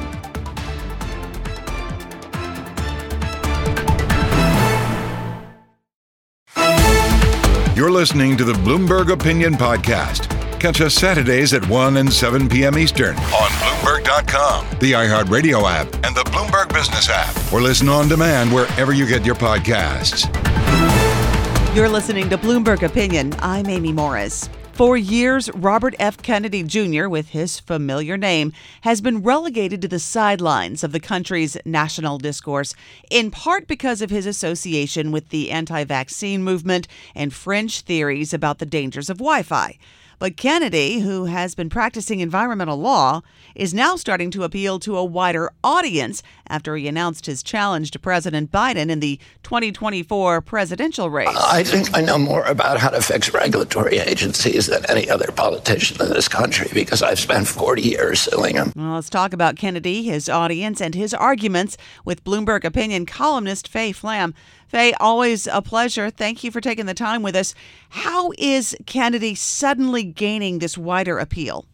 You're 7.83 7.91
listening 7.91 8.37
to 8.37 8.45
the 8.45 8.53
Bloomberg 8.53 9.11
Opinion 9.11 9.55
Podcast. 9.55 10.29
Catch 10.57 10.79
us 10.79 10.93
Saturdays 10.93 11.51
at 11.51 11.67
1 11.67 11.97
and 11.97 12.13
7 12.13 12.47
p.m. 12.47 12.77
Eastern 12.77 13.13
on 13.17 13.49
Bloomberg.com, 13.59 14.79
the 14.79 14.93
iHeartRadio 14.93 15.69
app, 15.69 15.93
and 16.05 16.15
the 16.15 16.23
Bloomberg 16.31 16.73
Business 16.73 17.09
app, 17.11 17.35
or 17.51 17.59
listen 17.59 17.89
on 17.89 18.07
demand 18.07 18.53
wherever 18.53 18.93
you 18.93 19.05
get 19.05 19.25
your 19.25 19.35
podcasts. 19.35 20.33
You're 21.75 21.89
listening 21.89 22.29
to 22.29 22.37
Bloomberg 22.37 22.83
Opinion. 22.83 23.35
I'm 23.39 23.67
Amy 23.67 23.91
Morris. 23.91 24.49
For 24.73 24.97
years, 24.97 25.51
Robert 25.51 25.93
F. 25.99 26.17
Kennedy 26.23 26.63
Jr., 26.63 27.07
with 27.07 27.29
his 27.29 27.59
familiar 27.59 28.17
name, 28.17 28.53
has 28.81 29.01
been 29.01 29.21
relegated 29.21 29.83
to 29.83 29.87
the 29.87 29.99
sidelines 29.99 30.83
of 30.83 30.91
the 30.91 30.99
country's 30.99 31.55
national 31.63 32.17
discourse, 32.17 32.73
in 33.11 33.29
part 33.29 33.67
because 33.67 34.01
of 34.01 34.09
his 34.09 34.25
association 34.25 35.11
with 35.11 35.29
the 35.29 35.51
anti 35.51 35.83
vaccine 35.83 36.41
movement 36.41 36.87
and 37.13 37.35
fringe 37.35 37.81
theories 37.81 38.33
about 38.33 38.57
the 38.57 38.65
dangers 38.65 39.11
of 39.11 39.19
Wi 39.19 39.43
Fi. 39.43 39.77
But 40.23 40.37
Kennedy, 40.37 40.99
who 40.99 41.25
has 41.25 41.53
been 41.53 41.69
practicing 41.69 42.21
environmental 42.21 42.77
law, 42.77 43.23
is 43.55 43.73
now 43.73 43.97
starting 43.97 44.31
to 44.31 44.43
appeal 44.43 44.79
to 44.79 44.95
a 44.95 45.03
wider 45.03 45.51
audience 45.65 46.23
after 46.47 46.77
he 46.77 46.87
announced 46.87 47.25
his 47.25 47.43
challenge 47.43 47.91
to 47.91 47.99
President 47.99 48.49
Biden 48.49 48.89
in 48.89 49.01
the 49.01 49.19
2024 49.43 50.39
presidential 50.39 51.09
race. 51.09 51.27
I 51.27 51.65
think 51.65 51.89
I 51.93 51.99
know 51.99 52.17
more 52.17 52.45
about 52.45 52.79
how 52.79 52.91
to 52.91 53.01
fix 53.01 53.33
regulatory 53.33 53.97
agencies 53.97 54.67
than 54.67 54.89
any 54.89 55.09
other 55.09 55.29
politician 55.35 56.01
in 56.01 56.07
this 56.07 56.29
country 56.29 56.69
because 56.73 57.03
I've 57.03 57.19
spent 57.19 57.45
40 57.45 57.81
years 57.81 58.21
suing 58.21 58.55
them. 58.55 58.71
Well, 58.77 58.93
let's 58.93 59.09
talk 59.09 59.33
about 59.33 59.57
Kennedy, 59.57 60.03
his 60.03 60.29
audience, 60.29 60.79
and 60.79 60.95
his 60.95 61.13
arguments 61.13 61.75
with 62.05 62.23
Bloomberg 62.23 62.63
opinion 62.63 63.05
columnist 63.05 63.67
Faye 63.67 63.91
Flam. 63.91 64.33
Faye, 64.73 64.93
always 64.99 65.45
a 65.45 65.61
pleasure. 65.61 66.09
Thank 66.09 66.43
you 66.43 66.49
for 66.49 66.59
taking 66.59 66.87
the 66.87 66.95
time 66.95 67.21
with 67.21 67.35
us. 67.35 67.53
How 67.89 68.31
is 68.39 68.75
Kennedy 68.87 69.35
suddenly 69.35 70.01
gaining 70.01 70.57
this 70.57 70.79
wider 70.79 71.19
appeal? 71.19 71.67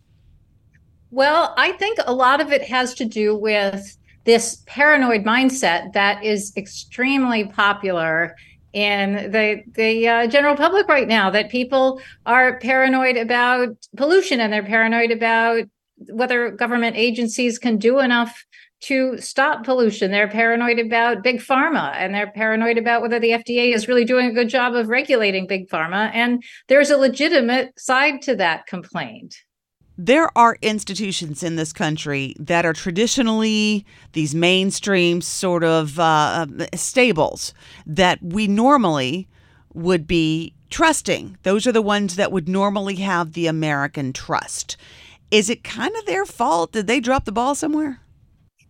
Well, 1.10 1.54
I 1.58 1.72
think 1.72 1.98
a 2.06 2.14
lot 2.14 2.42
of 2.42 2.52
it 2.52 2.62
has 2.64 2.94
to 2.96 3.06
do 3.06 3.38
with 3.38 3.98
this 4.26 4.64
paranoid 4.66 5.24
mindset 5.24 5.94
that 5.94 6.26
is 6.26 6.52
extremely 6.58 7.46
popular 7.46 8.36
in 8.74 9.32
the 9.32 9.64
the 9.76 10.06
uh, 10.06 10.28
general 10.28 10.58
public 10.58 10.90
right 10.90 11.08
now. 11.08 11.30
That 11.30 11.50
people 11.50 12.02
are 12.26 12.60
paranoid 12.60 13.16
about 13.16 13.78
pollution 13.96 14.42
and 14.42 14.52
they're 14.52 14.62
paranoid 14.62 15.12
about 15.12 15.64
whether 16.10 16.52
government 16.52 16.98
agencies 16.98 17.60
can 17.60 17.78
do 17.78 18.00
enough 18.00 18.46
to 18.82 19.18
stop 19.18 19.64
pollution. 19.64 20.12
They're 20.12 20.30
paranoid 20.30 20.80
about 20.80 21.24
big 21.24 21.42
pharma 21.42 21.94
and 21.96 22.14
they're 22.14 22.32
paranoid 22.32 22.78
about 22.78 23.02
whether 23.02 23.20
the 23.20 23.32
FDA 23.32 23.74
is 23.74 23.88
really 23.88 24.06
doing 24.06 24.28
a 24.28 24.34
good 24.34 24.50
job 24.50 24.76
of 24.76 24.88
regulating 24.88 25.48
big 25.48 25.70
pharma. 25.70 26.12
And 26.14 26.44
there's 26.68 26.90
a 26.90 26.98
legitimate 26.98 27.78
side 27.80 28.22
to 28.24 28.36
that 28.38 28.68
complaint. 28.68 29.36
There 29.98 30.30
are 30.38 30.58
institutions 30.62 31.44
in 31.44 31.58
this 31.58 31.74
country 31.74 32.34
that 32.40 32.66
are 32.66 32.72
traditionally 32.72 33.86
these 34.14 34.34
mainstream 34.34 35.20
sort 35.20 35.66
of 35.66 36.00
uh, 36.00 36.48
stables 36.74 37.54
that 37.86 38.20
we 38.24 38.48
normally 38.48 39.28
would 39.74 40.08
be 40.08 40.54
trusting. 40.70 41.38
Those 41.44 41.68
are 41.68 41.74
the 41.74 41.82
ones 41.82 42.16
that 42.16 42.32
would 42.32 42.48
normally 42.48 42.96
have 42.96 43.34
the 43.34 43.48
American 43.48 44.14
trust. 44.14 44.78
Is 45.32 45.50
it 45.50 45.66
kind 45.66 45.96
of 45.98 46.06
their 46.06 46.26
fault? 46.26 46.72
Did 46.72 46.88
they 46.88 47.02
drop 47.02 47.26
the 47.26 47.34
ball 47.34 47.54
somewhere? 47.54 48.00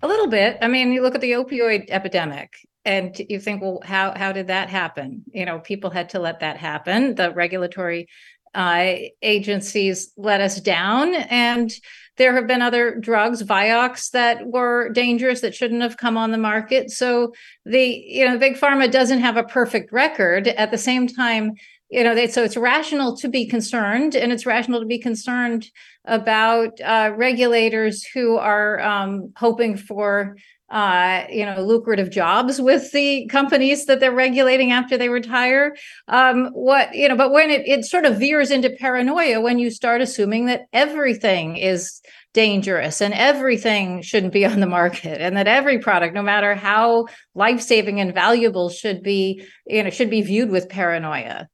A 0.01 0.08
little 0.08 0.27
bit. 0.27 0.58
I 0.62 0.68
mean, 0.68 0.94
you 0.94 1.01
look 1.01 1.15
at 1.15 1.22
the 1.22 1.34
opioid 1.34 1.89
epidemic 1.89 2.56
and 2.86 3.20
you 3.29 3.39
think, 3.39 3.62
well, 3.62 3.82
how 3.84 4.13
how 4.15 4.32
did 4.32 4.48
that 4.48 4.70
happen? 4.70 5.24
You 5.34 5.46
know, 5.46 5.60
people 5.60 5.89
had 5.89 6.10
to 6.10 6.20
let 6.20 6.39
that 6.39 6.58
happen. 6.58 7.15
The 7.15 7.32
regulatory 7.32 8.08
uh, 8.56 8.94
agencies 9.22 10.12
let 10.18 10.41
us 10.41 10.60
down, 10.60 11.13
and 11.13 11.72
there 12.18 12.34
have 12.34 12.48
been 12.48 12.62
other 12.62 12.96
drugs, 12.96 13.44
Vioxx, 13.44 14.12
that 14.12 14.48
were 14.48 14.89
dangerous 14.89 15.41
that 15.41 15.53
shouldn't 15.53 15.82
have 15.82 15.98
come 15.98 16.18
on 16.18 16.32
the 16.32 16.38
market. 16.38 16.89
So 16.89 17.34
the 17.65 17.84
you 17.84 18.25
know, 18.25 18.38
big 18.38 18.56
pharma 18.56 18.89
doesn't 18.89 19.20
have 19.20 19.38
a 19.38 19.44
perfect 19.44 19.91
record. 19.91 20.48
At 20.48 20.72
the 20.72 20.77
same 20.77 21.08
time, 21.08 21.53
you 21.89 22.03
know, 22.03 22.13
they, 22.13 22.27
so 22.27 22.43
it's 22.43 22.58
rational 22.58 23.17
to 23.17 23.27
be 23.27 23.48
concerned, 23.48 24.15
and 24.15 24.31
it's 24.31 24.46
rational 24.46 24.79
to 24.79 24.86
be 24.86 25.00
concerned 25.00 25.69
about 26.05 26.79
uh, 26.81 27.12
regulators 27.15 28.05
who 28.05 28.38
are 28.38 28.79
um, 28.79 29.34
hoping 29.36 29.75
for 29.75 30.36
uh, 30.69 31.24
you 31.31 31.46
know 31.46 31.63
lucrative 31.63 32.12
jobs 32.12 32.62
with 32.62 32.91
the 32.91 33.25
companies 33.27 33.86
that 33.88 34.00
they're 34.00 34.12
regulating 34.12 34.72
after 34.72 34.98
they 34.98 35.10
retire. 35.10 35.75
Um, 36.08 36.50
what 36.53 36.93
you 36.93 37.10
know, 37.10 37.15
but 37.15 37.31
when 37.31 37.50
it 37.50 37.67
it 37.67 37.86
sort 37.86 38.05
of 38.05 38.19
veers 38.19 38.51
into 38.51 38.69
paranoia 38.69 39.41
when 39.41 39.58
you 39.58 39.72
start 39.72 40.01
assuming 40.01 40.46
that 40.46 40.67
everything 40.72 41.58
is 41.58 42.01
dangerous 42.36 43.01
and 43.01 43.15
everything 43.15 44.03
shouldn't 44.03 44.34
be 44.34 44.46
on 44.46 44.60
the 44.60 44.67
market 44.67 45.22
and 45.22 45.36
that 45.38 45.48
every 45.48 45.79
product 45.79 46.13
no 46.13 46.22
matter 46.22 46.53
how 46.53 47.08
life-saving 47.34 48.00
and 48.00 48.13
valuable 48.13 48.69
should 48.69 49.01
be 49.01 49.43
you 49.65 49.84
know 49.84 49.89
should 49.89 50.12
be 50.12 50.22
viewed 50.22 50.51
with 50.51 50.69
paranoia 50.69 51.48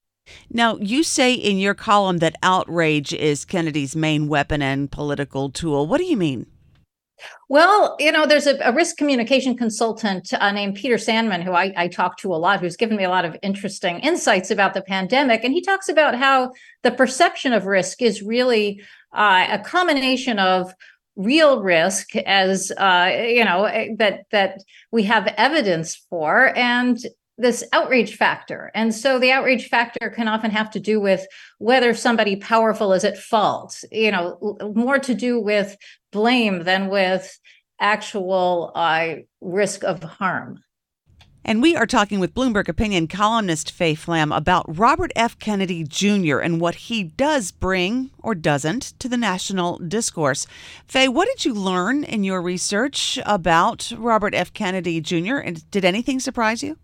now, 0.49 0.77
you 0.77 1.03
say 1.03 1.33
in 1.33 1.57
your 1.57 1.73
column 1.73 2.19
that 2.19 2.35
outrage 2.41 3.13
is 3.13 3.45
Kennedy's 3.45 3.95
main 3.95 4.27
weapon 4.27 4.61
and 4.61 4.91
political 4.91 5.49
tool. 5.49 5.87
What 5.87 5.97
do 5.97 6.05
you 6.05 6.17
mean? 6.17 6.47
Well, 7.47 7.95
you 7.99 8.11
know, 8.11 8.25
there's 8.25 8.47
a, 8.47 8.57
a 8.57 8.73
risk 8.73 8.97
communication 8.97 9.55
consultant 9.55 10.33
uh, 10.33 10.51
named 10.51 10.75
Peter 10.75 10.97
Sandman 10.97 11.41
who 11.41 11.51
I, 11.51 11.73
I 11.77 11.87
talk 11.87 12.17
to 12.17 12.33
a 12.33 12.35
lot, 12.35 12.59
who's 12.59 12.75
given 12.75 12.97
me 12.97 13.03
a 13.03 13.09
lot 13.09 13.25
of 13.25 13.37
interesting 13.41 13.99
insights 13.99 14.51
about 14.51 14.73
the 14.73 14.81
pandemic. 14.81 15.43
And 15.43 15.53
he 15.53 15.61
talks 15.61 15.87
about 15.87 16.15
how 16.15 16.51
the 16.83 16.91
perception 16.91 17.53
of 17.53 17.65
risk 17.65 18.01
is 18.01 18.21
really 18.21 18.81
uh, 19.13 19.47
a 19.49 19.59
combination 19.59 20.39
of 20.39 20.73
real 21.15 21.61
risk 21.61 22.15
as 22.17 22.71
uh, 22.77 23.09
you 23.25 23.45
know 23.45 23.63
eh, 23.63 23.89
that 23.97 24.25
that 24.31 24.61
we 24.91 25.03
have 25.03 25.33
evidence 25.37 25.95
for 26.09 26.55
and 26.57 26.97
this 27.37 27.63
outrage 27.73 28.15
factor. 28.15 28.71
And 28.73 28.93
so 28.93 29.19
the 29.19 29.31
outrage 29.31 29.67
factor 29.67 30.09
can 30.09 30.27
often 30.27 30.51
have 30.51 30.71
to 30.71 30.79
do 30.79 30.99
with 30.99 31.25
whether 31.57 31.93
somebody 31.93 32.35
powerful 32.35 32.93
is 32.93 33.03
at 33.03 33.17
fault, 33.17 33.83
you 33.91 34.11
know, 34.11 34.57
more 34.75 34.99
to 34.99 35.13
do 35.13 35.39
with 35.39 35.75
blame 36.11 36.63
than 36.63 36.87
with 36.87 37.37
actual 37.79 38.71
uh, 38.75 39.15
risk 39.41 39.83
of 39.83 40.01
harm. 40.01 40.59
And 41.47 41.61
we 41.61 41.75
are 41.75 41.85
talking 41.85 42.19
with 42.19 42.33
Bloomberg 42.33 42.67
Opinion 42.67 43.07
columnist 43.07 43.69
Faye 43.69 43.93
Flam 43.93 44.31
about 44.31 44.65
Robert 44.67 45.11
F. 45.15 45.37
Kennedy 45.37 45.83
Jr. 45.83 46.39
and 46.39 46.59
what 46.59 46.73
he 46.73 47.03
does 47.03 47.51
bring 47.51 48.09
or 48.23 48.33
doesn't 48.33 48.99
to 48.99 49.07
the 49.07 49.17
national 49.17 49.77
discourse. 49.77 50.47
Faye, 50.87 51.07
what 51.07 51.27
did 51.27 51.45
you 51.45 51.53
learn 51.53 52.03
in 52.03 52.23
your 52.23 52.41
research 52.41 53.19
about 53.27 53.91
Robert 53.95 54.33
F. 54.33 54.53
Kennedy 54.53 54.99
Jr. 54.99 55.35
and 55.35 55.69
did 55.69 55.85
anything 55.85 56.19
surprise 56.19 56.63
you? 56.63 56.77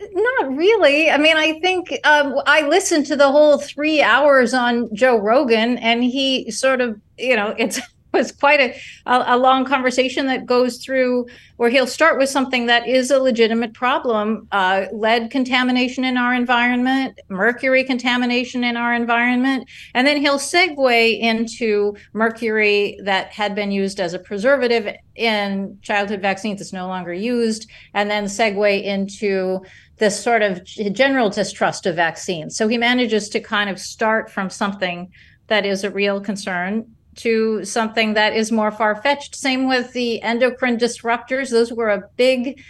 Not 0.00 0.56
really. 0.56 1.10
I 1.10 1.18
mean, 1.18 1.36
I 1.36 1.58
think 1.60 1.92
um, 2.04 2.40
I 2.46 2.66
listened 2.66 3.06
to 3.06 3.16
the 3.16 3.30
whole 3.30 3.58
three 3.58 4.02
hours 4.02 4.52
on 4.52 4.94
Joe 4.94 5.18
Rogan, 5.18 5.78
and 5.78 6.02
he 6.02 6.50
sort 6.50 6.80
of, 6.80 7.00
you 7.16 7.36
know, 7.36 7.54
it's 7.58 7.80
was 8.14 8.32
quite 8.32 8.60
a, 8.60 8.80
a, 9.06 9.24
a, 9.34 9.36
long 9.36 9.64
conversation 9.64 10.26
that 10.26 10.46
goes 10.46 10.78
through 10.78 11.26
where 11.56 11.68
he'll 11.68 11.86
start 11.86 12.16
with 12.16 12.28
something 12.28 12.66
that 12.66 12.88
is 12.88 13.10
a 13.10 13.18
legitimate 13.18 13.74
problem 13.74 14.46
uh, 14.52 14.86
lead 14.92 15.30
contamination 15.30 16.04
in 16.04 16.16
our 16.16 16.32
environment, 16.32 17.20
mercury 17.28 17.84
contamination 17.84 18.64
in 18.64 18.76
our 18.76 18.94
environment, 18.94 19.68
and 19.94 20.06
then 20.06 20.16
he'll 20.16 20.38
segue 20.38 21.18
into 21.18 21.94
mercury 22.12 22.98
that 23.02 23.32
had 23.32 23.54
been 23.54 23.72
used 23.72 23.98
as 24.00 24.14
a 24.14 24.18
preservative 24.18 24.94
in 25.16 25.76
childhood 25.82 26.20
vaccines 26.20 26.60
that's 26.60 26.72
no 26.72 26.86
longer 26.86 27.12
used, 27.12 27.68
and 27.94 28.10
then 28.10 28.24
segue 28.24 28.82
into 28.82 29.60
this 29.98 30.20
sort 30.22 30.42
of 30.42 30.64
general 30.64 31.30
distrust 31.30 31.86
of 31.86 31.96
vaccines. 31.96 32.56
So 32.56 32.68
he 32.68 32.78
manages 32.78 33.28
to 33.30 33.40
kind 33.40 33.70
of 33.70 33.78
start 33.78 34.30
from 34.30 34.50
something 34.50 35.10
that 35.46 35.64
is 35.64 35.84
a 35.84 35.90
real 35.90 36.20
concern 36.20 36.86
to 37.16 37.64
something 37.64 38.14
that 38.14 38.34
is 38.34 38.50
more 38.50 38.72
far 38.72 39.00
fetched. 39.00 39.36
Same 39.36 39.68
with 39.68 39.92
the 39.92 40.20
endocrine 40.22 40.78
disruptors; 40.78 41.50
those 41.50 41.72
were 41.72 41.90
a 41.90 42.02
big, 42.16 42.60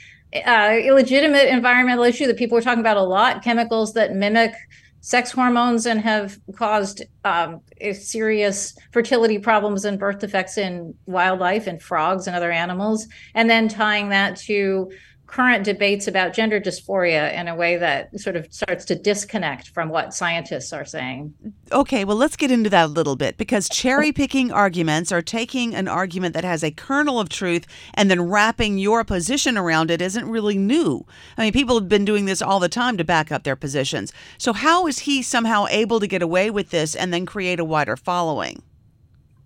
uh, 0.47 0.77
illegitimate 0.83 1.49
environmental 1.49 2.05
issue 2.05 2.27
that 2.27 2.37
people 2.37 2.57
were 2.57 2.63
talking 2.63 2.81
about 2.81 2.97
a 2.97 3.03
lot. 3.03 3.43
Chemicals 3.43 3.95
that 3.95 4.15
mimic 4.15 4.53
sex 5.01 5.31
hormones 5.31 5.85
and 5.85 6.01
have 6.01 6.39
caused 6.57 7.03
um, 7.25 7.61
serious 7.93 8.75
fertility 8.91 9.39
problems 9.39 9.85
and 9.85 9.99
birth 9.99 10.19
defects 10.19 10.57
in 10.57 10.95
wildlife 11.05 11.67
and 11.67 11.83
frogs 11.83 12.27
and 12.27 12.35
other 12.35 12.51
animals, 12.51 13.07
and 13.35 13.49
then 13.49 13.69
tying 13.69 14.09
that 14.09 14.37
to 14.37 14.91
current 15.35 15.65
debates 15.65 16.07
about 16.07 16.33
gender 16.33 16.61
dysphoria 16.61 17.35
in 17.35 17.49
a 17.49 17.57
way 17.57 17.77
that 17.77 18.21
sort 18.21 18.37
of 18.37 18.47
starts 18.53 18.85
to 18.85 18.95
disconnect 18.95 19.67
from 19.71 19.89
what 19.89 20.15
scientists 20.15 20.73
are 20.73 20.85
saying. 20.85 21.35
Okay, 21.73 22.05
well, 22.05 22.17
let's 22.17 22.37
get 22.37 22.53
into 22.53 22.71
that 22.71 22.85
a 22.85 22.93
little 22.93 23.17
bit 23.17 23.37
because 23.37 23.69
cherry 23.69 24.13
picking 24.13 24.53
arguments 24.53 25.11
or 25.11 25.23
taking 25.23 25.75
an 25.75 25.89
argument 25.89 26.35
that 26.35 26.45
has 26.45 26.63
a 26.63 26.71
kernel 26.71 27.19
of 27.19 27.29
truth 27.29 27.67
and 27.95 28.09
then 28.09 28.29
wrapping 28.29 28.79
your 28.79 29.03
position 29.03 29.59
around 29.59 29.91
it 29.91 30.01
isn't 30.01 30.29
really 30.29 30.57
new. 30.57 31.05
I 31.37 31.43
mean, 31.43 31.53
people 31.53 31.81
have 31.81 31.89
been 31.89 32.05
doing 32.05 32.27
this 32.27 32.41
all 32.41 32.61
the 32.61 32.69
time 32.69 32.97
to 32.99 33.05
back 33.05 33.33
up 33.33 33.43
their 33.43 33.57
positions. 33.57 34.13
So, 34.39 34.53
how 34.53 34.87
is 34.87 35.01
he 35.01 35.21
somehow 35.21 35.67
able 35.69 35.99
to 35.99 36.07
get 36.07 36.23
away 36.23 36.49
with 36.49 36.71
this 36.71 36.95
and 36.95 37.13
then 37.13 37.27
create 37.27 37.59
a 37.59 37.65
wider 37.65 37.97
following? 37.97 38.63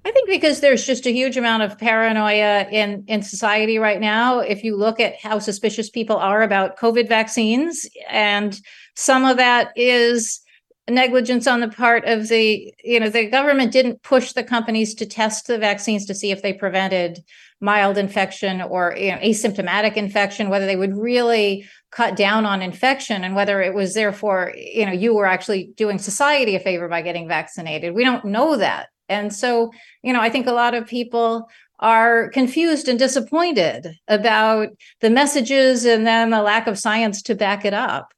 I 0.08 0.10
think 0.10 0.30
because 0.30 0.60
there's 0.60 0.86
just 0.86 1.04
a 1.04 1.12
huge 1.12 1.36
amount 1.36 1.64
of 1.64 1.76
paranoia 1.76 2.66
in 2.70 3.04
in 3.08 3.20
society 3.20 3.78
right 3.78 4.00
now. 4.00 4.38
If 4.38 4.64
you 4.64 4.74
look 4.74 5.00
at 5.00 5.20
how 5.20 5.38
suspicious 5.38 5.90
people 5.90 6.16
are 6.16 6.42
about 6.42 6.78
COVID 6.78 7.10
vaccines, 7.10 7.86
and 8.08 8.58
some 8.96 9.26
of 9.26 9.36
that 9.36 9.70
is 9.76 10.40
negligence 10.88 11.46
on 11.46 11.60
the 11.60 11.68
part 11.68 12.06
of 12.06 12.28
the 12.28 12.72
you 12.82 12.98
know 12.98 13.10
the 13.10 13.26
government 13.26 13.70
didn't 13.70 14.02
push 14.02 14.32
the 14.32 14.42
companies 14.42 14.94
to 14.94 15.04
test 15.04 15.46
the 15.46 15.58
vaccines 15.58 16.06
to 16.06 16.14
see 16.14 16.30
if 16.30 16.40
they 16.40 16.54
prevented 16.54 17.22
mild 17.60 17.98
infection 17.98 18.62
or 18.62 18.96
you 18.96 19.10
know, 19.10 19.18
asymptomatic 19.18 19.98
infection 19.98 20.48
whether 20.48 20.64
they 20.64 20.76
would 20.76 20.96
really 20.96 21.66
cut 21.90 22.16
down 22.16 22.46
on 22.46 22.62
infection 22.62 23.24
and 23.24 23.34
whether 23.34 23.60
it 23.60 23.74
was 23.74 23.92
therefore 23.92 24.54
you 24.56 24.86
know 24.86 24.92
you 24.92 25.14
were 25.14 25.26
actually 25.26 25.70
doing 25.76 25.98
society 25.98 26.54
a 26.54 26.60
favor 26.60 26.88
by 26.88 27.02
getting 27.02 27.28
vaccinated 27.28 27.94
we 27.94 28.04
don't 28.04 28.24
know 28.24 28.56
that 28.56 28.88
and 29.08 29.34
so, 29.34 29.70
you 30.02 30.12
know, 30.12 30.20
I 30.20 30.30
think 30.30 30.46
a 30.46 30.52
lot 30.52 30.74
of 30.74 30.86
people 30.86 31.48
are 31.80 32.28
confused 32.30 32.88
and 32.88 32.98
disappointed 32.98 33.96
about 34.08 34.68
the 35.00 35.10
messages 35.10 35.84
and 35.84 36.06
then 36.06 36.30
the 36.30 36.42
lack 36.42 36.66
of 36.66 36.78
science 36.78 37.22
to 37.22 37.34
back 37.34 37.64
it 37.64 37.74
up. 37.74 38.12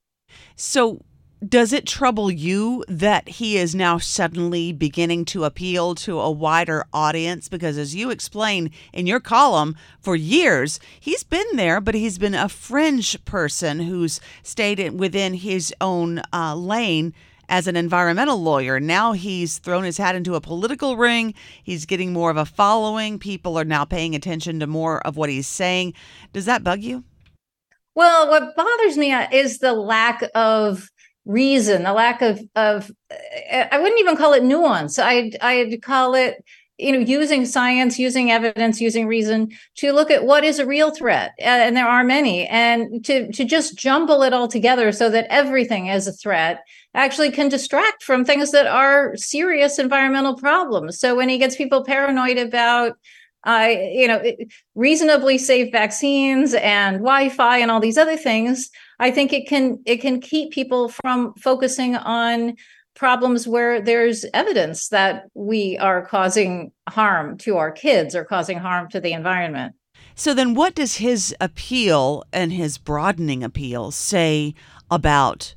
So, 0.57 1.01
does 1.47 1.73
it 1.73 1.87
trouble 1.87 2.31
you 2.31 2.85
that 2.87 3.27
he 3.27 3.57
is 3.57 3.75
now 3.75 3.97
suddenly 3.97 4.73
beginning 4.73 5.25
to 5.27 5.45
appeal 5.45 5.95
to 5.95 6.21
a 6.21 6.31
wider 6.31 6.85
audience? 6.93 7.49
Because, 7.49 7.79
as 7.79 7.95
you 7.95 8.11
explain 8.11 8.71
in 8.93 9.07
your 9.07 9.21
column, 9.21 9.75
for 10.01 10.15
years 10.15 10.79
he's 10.99 11.25
been 11.25 11.47
there, 11.55 11.81
but 11.81 11.95
he's 11.95 12.19
been 12.19 12.35
a 12.35 12.49
fringe 12.49 13.25
person 13.25 13.81
who's 13.81 14.21
stayed 14.43 14.99
within 14.99 15.33
his 15.33 15.73
own 15.81 16.21
uh, 16.31 16.55
lane 16.55 17.15
as 17.51 17.67
an 17.67 17.77
environmental 17.77 18.41
lawyer. 18.41 18.81
Now 18.81 19.13
he's 19.13 19.59
thrown 19.59 19.85
his 19.85 19.99
hat 19.99 20.15
into 20.15 20.37
a 20.37 20.41
political 20.41 20.97
ring. 20.97 21.35
He's 21.63 21.85
getting 21.85 22.13
more 22.13 22.31
of 22.31 22.39
a 22.39 22.47
following. 22.47 23.19
People 23.19 23.59
are 23.59 23.65
now 23.65 23.85
paying 23.85 24.15
attention 24.15 24.61
to 24.61 24.67
more 24.67 25.05
of 25.07 25.19
what 25.19 25.29
he's 25.29 25.49
saying. 25.49 25.93
Does 26.33 26.47
that 26.47 26.65
bug 26.65 26.81
you? 26.81 27.05
Well, 27.95 28.31
what 28.31 28.57
bothers 28.57 28.97
me 28.97 29.13
uh, 29.13 29.27
is 29.33 29.59
the 29.59 29.73
lack 29.73 30.23
of 30.35 30.89
reason, 31.27 31.83
the 31.83 31.93
lack 31.93 32.23
of 32.23 32.41
of 32.55 32.91
I 33.53 33.79
wouldn't 33.79 34.01
even 34.01 34.17
call 34.17 34.33
it 34.33 34.45
nuance. 34.45 34.99
I'd 34.99 35.37
I'd 35.43 35.83
call 35.83 36.15
it 36.15 36.43
you 36.81 36.93
know 36.93 36.99
using 36.99 37.45
science 37.45 37.99
using 37.99 38.31
evidence 38.31 38.81
using 38.81 39.07
reason 39.07 39.51
to 39.77 39.93
look 39.93 40.11
at 40.11 40.25
what 40.25 40.45
is 40.45 40.59
a 40.59 40.67
real 40.67 40.91
threat 40.91 41.33
and 41.39 41.77
there 41.77 41.89
are 41.89 42.05
many 42.05 42.47
and 42.47 43.05
to 43.05 43.31
to 43.33 43.45
just 43.45 43.77
jumble 43.77 44.23
it 44.23 44.33
all 44.33 44.49
together 44.49 44.93
so 44.93 45.11
that 45.11 45.27
everything 45.31 45.87
is 45.87 46.07
a 46.07 46.13
threat 46.13 46.63
actually 46.95 47.31
can 47.31 47.49
distract 47.49 48.03
from 48.03 48.25
things 48.25 48.51
that 48.53 48.67
are 48.67 49.17
serious 49.17 49.79
environmental 49.79 50.37
problems. 50.37 50.99
So 50.99 51.15
when 51.15 51.29
he 51.29 51.39
gets 51.39 51.57
people 51.57 51.85
paranoid 51.85 52.39
about 52.39 52.97
uh, 53.45 53.69
you 53.71 54.07
know 54.07 54.23
reasonably 54.75 55.39
safe 55.39 55.73
vaccines 55.73 56.53
and 56.55 56.99
wi-fi 56.99 57.59
and 57.59 57.71
all 57.71 57.81
these 57.81 57.97
other 57.97 58.19
things 58.19 58.69
i 58.99 59.11
think 59.11 59.33
it 59.33 59.49
can 59.49 59.79
it 59.87 59.97
can 60.03 60.21
keep 60.21 60.53
people 60.53 60.91
from 60.91 61.33
focusing 61.37 61.97
on 61.97 62.55
problems 62.95 63.47
where 63.47 63.81
there's 63.81 64.25
evidence 64.35 64.89
that 64.89 65.25
we 65.35 65.79
are 65.79 66.05
causing 66.05 66.73
harm 66.89 67.39
to 67.39 67.57
our 67.57 67.71
kids 67.71 68.15
or 68.15 68.25
causing 68.25 68.59
harm 68.59 68.89
to 68.91 69.01
the 69.01 69.13
environment. 69.13 69.75
So 70.15 70.35
then 70.35 70.55
what 70.55 70.75
does 70.75 70.97
his 70.97 71.35
appeal 71.41 72.25
and 72.33 72.53
his 72.53 72.79
broadening 72.79 73.43
appeal 73.43 73.91
say 73.91 74.55
about 74.91 75.55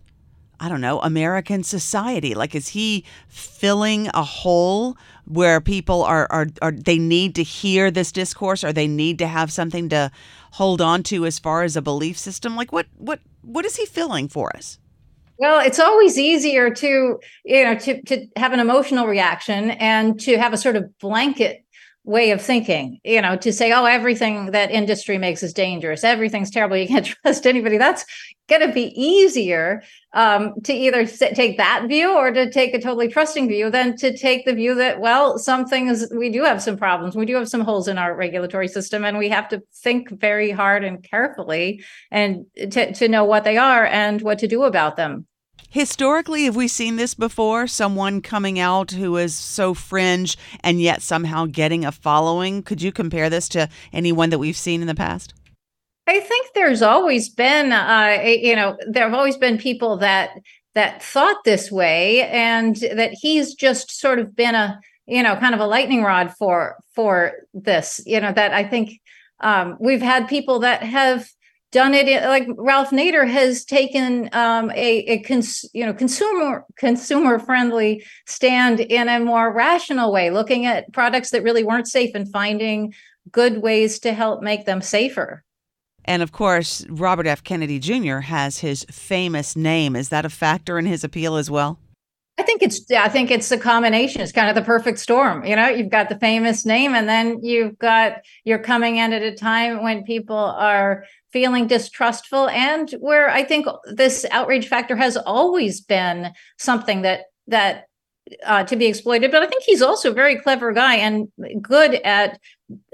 I 0.60 0.70
don't 0.70 0.80
know, 0.80 1.02
American 1.02 1.64
society? 1.64 2.36
Like 2.36 2.56
is 2.56 2.70
he 2.70 3.04
filling 3.28 4.08
a 4.14 4.24
hole 4.24 4.96
where 5.26 5.60
people 5.60 6.04
are 6.04 6.28
are, 6.32 6.48
are 6.62 6.72
they 6.72 6.98
need 6.98 7.36
to 7.36 7.44
hear 7.44 7.92
this 7.92 8.14
discourse 8.14 8.64
or 8.64 8.72
they 8.72 8.88
need 8.88 9.20
to 9.20 9.28
have 9.28 9.52
something 9.52 9.90
to 9.90 10.12
hold 10.52 10.80
on 10.80 11.04
to 11.04 11.26
as 11.26 11.40
far 11.40 11.64
as 11.64 11.76
a 11.76 11.82
belief 11.82 12.18
system? 12.18 12.56
Like 12.56 12.72
what 12.72 12.88
what 12.98 13.20
what 13.42 13.66
is 13.66 13.76
he 13.76 13.86
filling 13.86 14.30
for 14.30 14.56
us? 14.56 14.80
Well, 15.38 15.66
it's 15.66 15.80
always 15.80 16.18
easier 16.18 16.70
to, 16.70 17.20
you 17.44 17.64
know, 17.64 17.76
to 17.76 18.02
to 18.04 18.28
have 18.36 18.54
an 18.54 18.60
emotional 18.60 19.08
reaction 19.08 19.72
and 19.72 20.20
to 20.22 20.38
have 20.38 20.54
a 20.54 20.58
sort 20.58 20.76
of 20.76 20.98
blanket 21.00 21.63
way 22.06 22.32
of 22.32 22.42
thinking, 22.42 23.00
you 23.04 23.22
know, 23.22 23.38
to 23.38 23.54
say, 23.54 23.72
oh, 23.72 23.86
everything 23.86 24.48
that 24.52 24.72
industry 24.72 25.18
makes 25.18 25.42
is 25.42 25.54
dangerous, 25.54 26.04
everything's 26.04 26.52
terrible, 26.52 26.76
you 26.76 26.88
can't 26.88 27.06
trust 27.24 27.48
anybody. 27.48 27.78
That's 27.78 28.06
going 28.50 28.62
to 28.62 28.74
be 28.74 28.92
easier 29.02 29.84
um, 30.14 30.54
to 30.64 30.74
either 30.74 31.06
take 31.06 31.58
that 31.58 31.86
view 31.88 32.16
or 32.16 32.32
to 32.32 32.52
take 32.52 32.74
a 32.74 32.82
totally 32.82 33.08
trusting 33.08 33.48
view 33.48 33.70
than 33.70 33.96
to 33.98 34.16
take 34.18 34.46
the 34.46 34.54
view 34.54 34.76
that, 34.76 35.00
well, 35.00 35.38
some 35.38 35.66
things 35.66 36.12
we 36.16 36.30
do 36.30 36.44
have 36.44 36.62
some 36.62 36.76
problems, 36.76 37.16
we 37.16 37.26
do 37.26 37.36
have 37.36 37.48
some 37.48 37.62
holes 37.62 37.88
in 37.88 37.98
our 37.98 38.14
regulatory 38.14 38.68
system, 38.68 39.06
and 39.06 39.18
we 39.18 39.30
have 39.30 39.48
to 39.50 39.64
think 39.74 40.10
very 40.10 40.52
hard 40.52 40.84
and 40.84 41.04
carefully 41.04 41.84
and 42.12 42.46
to, 42.72 42.94
to 42.94 43.08
know 43.08 43.24
what 43.24 43.46
they 43.46 43.58
are 43.58 43.86
and 43.86 44.22
what 44.22 44.40
to 44.40 44.48
do 44.48 44.64
about 44.64 44.98
them. 44.98 45.26
Historically, 45.74 46.44
have 46.44 46.56
we 46.56 46.68
seen 46.68 46.98
this 46.98 47.16
before? 47.16 47.66
Someone 47.66 48.22
coming 48.22 48.60
out 48.60 48.92
who 48.92 49.18
is 49.18 49.34
so 49.34 49.74
fringe 49.74 50.38
and 50.64 50.80
yet 50.80 51.02
somehow 51.02 51.48
getting 51.48 51.84
a 51.84 51.92
following? 51.92 52.62
Could 52.62 52.84
you 52.84 52.92
compare 52.92 53.28
this 53.28 53.50
to 53.50 53.68
anyone 53.92 54.30
that 54.30 54.38
we've 54.38 54.56
seen 54.56 54.82
in 54.82 54.88
the 54.88 54.94
past? 54.94 55.34
I 56.06 56.20
think 56.20 56.50
there's 56.54 56.84
always 56.84 57.28
been, 57.28 57.72
uh, 57.72 58.22
you 58.24 58.56
know, 58.56 58.78
there 58.88 59.06
have 59.06 59.16
always 59.16 59.36
been 59.36 59.58
people 59.58 59.98
that 59.98 60.38
that 60.76 61.02
thought 61.02 61.44
this 61.44 61.72
way, 61.72 62.22
and 62.30 62.76
that 62.76 63.14
he's 63.20 63.56
just 63.56 64.00
sort 64.00 64.20
of 64.20 64.36
been 64.36 64.54
a, 64.54 64.80
you 65.08 65.24
know, 65.24 65.36
kind 65.38 65.56
of 65.56 65.60
a 65.60 65.66
lightning 65.66 66.04
rod 66.04 66.36
for 66.38 66.76
for 66.94 67.32
this. 67.56 68.00
You 68.06 68.22
know, 68.22 68.32
that 68.32 68.54
I 68.54 68.64
think 68.64 69.02
um, 69.40 69.78
we've 69.80 70.04
had 70.04 70.28
people 70.28 70.60
that 70.60 70.84
have 70.84 71.28
done 71.74 71.94
it 71.94 72.08
in, 72.08 72.24
like 72.30 72.48
Ralph 72.58 72.92
Nader 72.92 73.28
has 73.28 73.66
taken 73.66 74.30
um, 74.32 74.72
a, 74.72 75.00
a 75.00 75.20
cons, 75.24 75.66
you 75.74 75.86
know 75.86 75.94
consumer 75.94 76.66
consumer 76.78 77.40
friendly 77.40 78.06
stand 78.26 78.80
in 78.80 79.10
a 79.10 79.20
more 79.20 79.52
rational 79.52 80.14
way, 80.14 80.30
looking 80.30 80.66
at 80.66 80.94
products 80.94 81.32
that 81.32 81.44
really 81.44 81.64
weren't 81.64 81.88
safe 81.88 82.12
and 82.16 82.32
finding 82.32 82.94
good 83.32 83.62
ways 83.62 84.00
to 84.00 84.14
help 84.14 84.42
make 84.42 84.66
them 84.66 84.82
safer. 84.82 85.44
And 86.06 86.22
of 86.22 86.32
course, 86.32 86.86
Robert 86.90 87.28
F. 87.28 87.44
Kennedy 87.44 87.80
Jr. 87.80 88.20
has 88.20 88.60
his 88.60 88.86
famous 88.92 89.56
name. 89.56 89.96
Is 89.96 90.10
that 90.10 90.26
a 90.26 90.30
factor 90.30 90.78
in 90.78 90.86
his 90.86 91.04
appeal 91.04 91.36
as 91.36 91.50
well? 91.50 91.80
I 92.38 92.44
think 92.44 92.64
it's 92.64 92.90
I 92.92 93.10
think 93.10 93.30
it's 93.30 93.52
a 93.52 93.58
combination. 93.58 94.22
It's 94.22 94.32
kind 94.32 94.50
of 94.50 94.56
the 94.56 94.64
perfect 94.64 95.00
storm. 95.00 95.46
You 95.46 95.56
know, 95.56 95.68
you've 95.68 95.92
got 95.92 96.10
the 96.10 96.18
famous 96.18 96.66
name 96.66 96.96
and 96.96 97.08
then 97.08 97.40
you've 97.44 97.78
got 97.78 98.22
you're 98.44 98.60
coming 98.60 98.98
in 98.98 99.14
at 99.14 99.22
a 99.22 99.36
time 99.36 99.84
when 99.84 100.04
people 100.04 100.36
are 100.36 101.06
feeling 101.34 101.68
distrustful 101.68 102.48
and 102.50 102.92
where 103.00 103.30
I 103.30 103.44
think 103.44 103.66
this 103.86 104.26
outrage 104.32 104.68
factor 104.68 104.96
has 104.96 105.18
always 105.18 105.82
been 105.82 106.32
something 106.58 107.02
that 107.02 107.26
that 107.48 107.88
uh, 108.46 108.64
to 108.64 108.76
be 108.76 108.86
exploited. 108.86 109.32
But 109.32 109.44
I 109.44 109.48
think 109.48 109.64
he's 109.64 109.82
also 109.82 110.12
a 110.12 110.14
very 110.14 110.38
clever 110.38 110.72
guy 110.72 110.96
and 110.96 111.28
good 111.62 111.96
at 112.06 112.40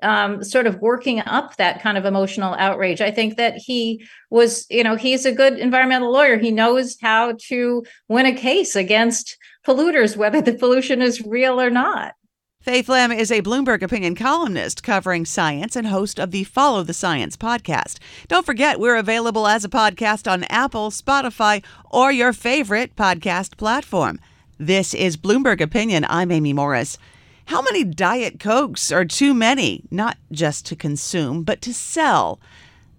um, 0.02 0.44
sort 0.44 0.66
of 0.66 0.80
working 0.80 1.20
up 1.22 1.58
that 1.58 1.82
kind 1.82 1.98
of 1.98 2.06
emotional 2.06 2.56
outrage. 2.56 3.02
I 3.02 3.12
think 3.12 3.38
that 3.38 3.56
he 3.56 4.06
was, 4.30 4.66
you 4.70 4.84
know, 4.84 4.96
he's 4.96 5.26
a 5.26 5.32
good 5.32 5.60
environmental 5.60 6.12
lawyer. 6.12 6.38
He 6.38 6.52
knows 6.52 6.98
how 7.00 7.36
to 7.50 7.84
win 8.08 8.26
a 8.26 8.34
case 8.34 8.76
against 8.76 9.38
polluters, 9.66 10.18
whether 10.18 10.42
the 10.42 10.54
pollution 10.54 11.02
is 11.02 11.22
real 11.22 11.62
or 11.62 11.70
not. 11.70 12.14
Faye 12.62 12.82
Flam 12.82 13.10
is 13.10 13.32
a 13.32 13.42
Bloomberg 13.42 13.82
opinion 13.82 14.16
columnist 14.16 14.84
covering 14.84 15.24
science 15.24 15.78
and 15.78 15.88
host 15.88 16.20
of 16.20 16.32
the 16.32 16.44
Follow 16.44 16.84
the 16.84 16.94
Science 16.94 17.38
podcast. 17.38 18.00
Don't 18.28 18.46
forget, 18.46 18.82
we're 18.82 18.98
available 18.98 19.48
as 19.48 19.64
a 19.64 19.70
podcast 19.70 20.30
on 20.30 20.44
Apple, 20.50 20.92
Spotify, 20.92 21.64
or 21.90 22.12
your 22.12 22.34
favorite 22.34 22.98
podcast 22.98 23.56
platform. 23.56 24.20
This 24.58 24.94
is 24.94 25.16
Bloomberg 25.16 25.62
Opinion. 25.62 26.06
I'm 26.10 26.34
Amy 26.34 26.52
Morris. 26.52 26.98
How 27.46 27.62
many 27.62 27.86
Diet 27.86 28.42
Cokes 28.42 28.92
are 28.92 29.06
too 29.06 29.34
many, 29.34 29.86
not 29.90 30.18
just 30.30 30.66
to 30.66 30.76
consume, 30.76 31.44
but 31.44 31.62
to 31.62 31.74
sell? 31.74 32.42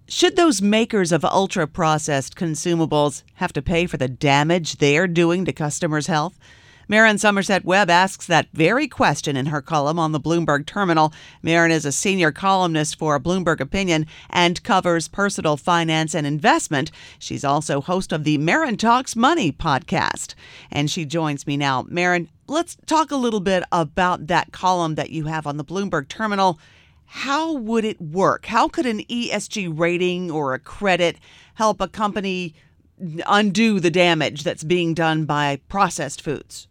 Should 0.07 0.37
those 0.37 0.63
makers 0.63 1.11
of 1.11 1.23
ultra 1.23 1.67
processed 1.67 2.35
consumables 2.35 3.21
have 3.35 3.53
to 3.53 3.61
pay 3.61 3.85
for 3.85 3.97
the 3.97 4.07
damage 4.07 4.77
they're 4.77 5.07
doing 5.07 5.45
to 5.45 5.53
customers' 5.53 6.07
health? 6.07 6.39
Merryn 6.89 7.19
Somerset 7.19 7.63
Webb 7.63 7.89
asks 7.89 8.25
that 8.27 8.47
very 8.53 8.87
question 8.87 9.37
in 9.37 9.45
her 9.47 9.61
column 9.61 9.99
on 9.99 10.11
the 10.11 10.19
Bloomberg 10.19 10.65
Terminal. 10.65 11.13
Merryn 11.43 11.69
is 11.69 11.85
a 11.85 11.91
senior 11.91 12.31
columnist 12.31 12.97
for 12.97 13.19
Bloomberg 13.19 13.59
Opinion 13.59 14.07
and 14.29 14.61
covers 14.63 15.07
personal 15.07 15.57
finance 15.57 16.13
and 16.13 16.27
investment. 16.27 16.91
She's 17.19 17.45
also 17.45 17.81
host 17.81 18.11
of 18.11 18.23
the 18.23 18.37
Merryn 18.37 18.77
Talks 18.77 19.15
Money 19.15 19.51
podcast. 19.51 20.33
And 20.71 20.89
she 20.89 21.05
joins 21.05 21.47
me 21.47 21.55
now. 21.55 21.83
Merryn, 21.83 22.27
let's 22.47 22.77
talk 22.85 23.11
a 23.11 23.15
little 23.15 23.39
bit 23.39 23.63
about 23.71 24.27
that 24.27 24.51
column 24.51 24.95
that 24.95 25.11
you 25.11 25.25
have 25.25 25.47
on 25.47 25.57
the 25.57 25.65
Bloomberg 25.65 26.07
Terminal. 26.07 26.59
How 27.05 27.53
would 27.53 27.85
it 27.85 28.01
work? 28.01 28.45
How 28.47 28.67
could 28.67 28.85
an 28.85 28.99
ESG 29.01 29.77
rating 29.77 30.31
or 30.31 30.53
a 30.53 30.59
credit 30.59 31.17
help 31.55 31.79
a 31.79 31.87
company 31.87 32.55
undo 33.27 33.79
the 33.79 33.91
damage 33.91 34.43
that's 34.43 34.63
being 34.63 34.93
done 34.93 35.25
by 35.25 35.59
processed 35.67 36.21
foods? 36.21 36.67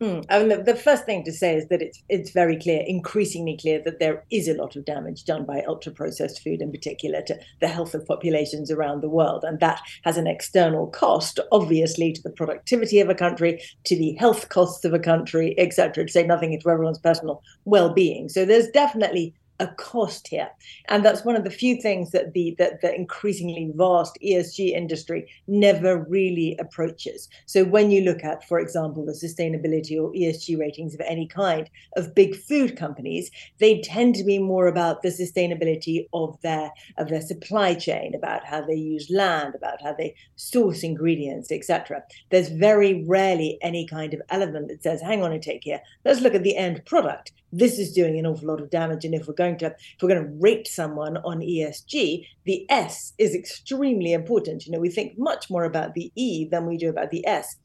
Mm. 0.00 0.26
I 0.28 0.38
mean, 0.40 0.48
the, 0.48 0.62
the, 0.62 0.74
first 0.74 1.06
thing 1.06 1.24
to 1.24 1.32
say 1.32 1.56
is 1.56 1.68
that 1.68 1.80
it's 1.80 2.02
it's 2.10 2.30
very 2.30 2.58
clear, 2.58 2.84
increasingly 2.86 3.56
clear, 3.56 3.80
that 3.84 3.98
there 3.98 4.24
is 4.30 4.46
a 4.46 4.54
lot 4.54 4.76
of 4.76 4.84
damage 4.84 5.24
done 5.24 5.46
by 5.46 5.62
ultra 5.66 5.90
processed 5.90 6.42
food, 6.42 6.60
in 6.60 6.70
particular, 6.70 7.22
to 7.22 7.38
the 7.62 7.68
health 7.68 7.94
of 7.94 8.04
populations 8.04 8.70
around 8.70 9.00
the 9.00 9.08
world, 9.08 9.42
and 9.42 9.58
that 9.60 9.80
has 10.04 10.18
an 10.18 10.26
external 10.26 10.88
cost, 10.88 11.40
obviously, 11.50 12.12
to 12.12 12.22
the 12.22 12.30
productivity 12.30 13.00
of 13.00 13.08
a 13.08 13.14
country, 13.14 13.58
to 13.84 13.96
the 13.96 14.12
health 14.18 14.50
costs 14.50 14.84
of 14.84 14.92
a 14.92 14.98
country, 14.98 15.54
etc. 15.56 16.04
To 16.04 16.12
say 16.12 16.26
nothing 16.26 16.58
to 16.60 16.70
everyone's 16.70 16.98
personal 16.98 17.42
well-being. 17.64 18.28
So 18.28 18.44
there's 18.44 18.68
definitely 18.68 19.34
a 19.60 19.68
cost 19.68 20.28
here. 20.28 20.48
And 20.88 21.04
that's 21.04 21.24
one 21.24 21.36
of 21.36 21.44
the 21.44 21.50
few 21.50 21.80
things 21.80 22.10
that 22.10 22.32
the 22.32 22.54
that 22.58 22.80
the 22.80 22.94
increasingly 22.94 23.72
vast 23.74 24.18
esg 24.24 24.58
industry 24.58 25.28
never 25.46 26.04
really 26.08 26.56
approaches. 26.58 27.28
So 27.46 27.64
when 27.64 27.90
you 27.90 28.02
look 28.02 28.24
at 28.24 28.46
for 28.46 28.58
example 28.58 29.04
the 29.04 29.12
sustainability 29.12 30.00
or 30.00 30.12
esg 30.12 30.58
ratings 30.58 30.94
of 30.94 31.00
any 31.00 31.26
kind 31.26 31.68
of 31.96 32.14
big 32.14 32.36
food 32.36 32.76
companies 32.76 33.30
they 33.58 33.80
tend 33.80 34.14
to 34.16 34.24
be 34.24 34.38
more 34.38 34.66
about 34.66 35.02
the 35.02 35.08
sustainability 35.08 36.06
of 36.12 36.40
their 36.42 36.70
of 36.98 37.08
their 37.08 37.20
supply 37.20 37.74
chain 37.74 38.14
about 38.14 38.44
how 38.44 38.60
they 38.64 38.74
use 38.74 39.08
land 39.10 39.54
about 39.54 39.82
how 39.82 39.92
they 39.92 40.14
source 40.36 40.82
ingredients 40.82 41.50
etc 41.50 42.02
there's 42.30 42.48
very 42.48 43.04
rarely 43.04 43.58
any 43.62 43.86
kind 43.86 44.12
of 44.14 44.20
element 44.30 44.68
that 44.68 44.82
says 44.82 45.00
hang 45.00 45.22
on 45.22 45.32
a 45.32 45.38
tick 45.38 45.62
here. 45.64 45.80
Let's 46.04 46.20
look 46.20 46.34
at 46.34 46.42
the 46.42 46.56
end 46.56 46.84
product. 46.84 47.32
This 47.52 47.78
is 47.78 47.92
doing 47.92 48.18
an 48.18 48.26
awful 48.26 48.48
lot 48.48 48.60
of 48.60 48.70
damage. 48.70 49.04
And 49.04 49.14
if 49.14 49.26
we're 49.26 49.34
going 49.34 49.45
to 49.58 49.66
if 49.66 50.02
we're 50.02 50.08
going 50.08 50.24
to 50.24 50.36
rate 50.40 50.66
someone 50.66 51.18
on 51.18 51.40
ESG, 51.40 52.26
the 52.44 52.66
S 52.70 53.12
is 53.18 53.34
extremely 53.34 54.12
important. 54.12 54.66
You 54.66 54.72
know, 54.72 54.80
we 54.80 54.90
think 54.90 55.18
much 55.18 55.50
more 55.50 55.64
about 55.64 55.94
the 55.94 56.10
E 56.16 56.46
than 56.46 56.66
we 56.66 56.76
do 56.76 56.88
about 56.88 57.10
the 57.10 57.26
S. 57.26 57.56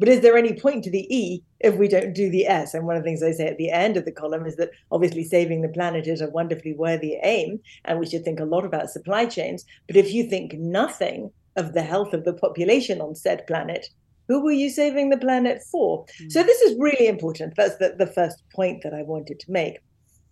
But 0.00 0.08
is 0.08 0.22
there 0.22 0.36
any 0.36 0.54
point 0.54 0.82
to 0.84 0.90
the 0.90 1.06
E 1.14 1.42
if 1.60 1.76
we 1.76 1.86
don't 1.86 2.14
do 2.14 2.30
the 2.30 2.46
S? 2.46 2.72
And 2.72 2.86
one 2.86 2.96
of 2.96 3.02
the 3.02 3.06
things 3.06 3.22
I 3.22 3.32
say 3.32 3.46
at 3.46 3.58
the 3.58 3.70
end 3.70 3.98
of 3.98 4.06
the 4.06 4.12
column 4.12 4.46
is 4.46 4.56
that 4.56 4.70
obviously 4.90 5.24
saving 5.24 5.60
the 5.60 5.68
planet 5.68 6.06
is 6.06 6.22
a 6.22 6.30
wonderfully 6.30 6.72
worthy 6.72 7.18
aim, 7.22 7.60
and 7.84 8.00
we 8.00 8.06
should 8.06 8.24
think 8.24 8.40
a 8.40 8.44
lot 8.44 8.64
about 8.64 8.90
supply 8.90 9.26
chains. 9.26 9.66
But 9.86 9.96
if 9.96 10.12
you 10.12 10.28
think 10.28 10.54
nothing 10.54 11.30
of 11.56 11.74
the 11.74 11.82
health 11.82 12.14
of 12.14 12.24
the 12.24 12.32
population 12.32 13.02
on 13.02 13.14
said 13.14 13.46
planet, 13.46 13.88
who 14.26 14.42
were 14.42 14.52
you 14.52 14.70
saving 14.70 15.10
the 15.10 15.18
planet 15.18 15.60
for? 15.70 16.06
Mm. 16.22 16.32
So 16.32 16.42
this 16.44 16.62
is 16.62 16.78
really 16.78 17.06
important. 17.06 17.54
That's 17.56 17.76
the, 17.76 17.94
the 17.98 18.06
first 18.06 18.42
point 18.54 18.82
that 18.84 18.94
I 18.94 19.02
wanted 19.02 19.38
to 19.40 19.50
make. 19.50 19.80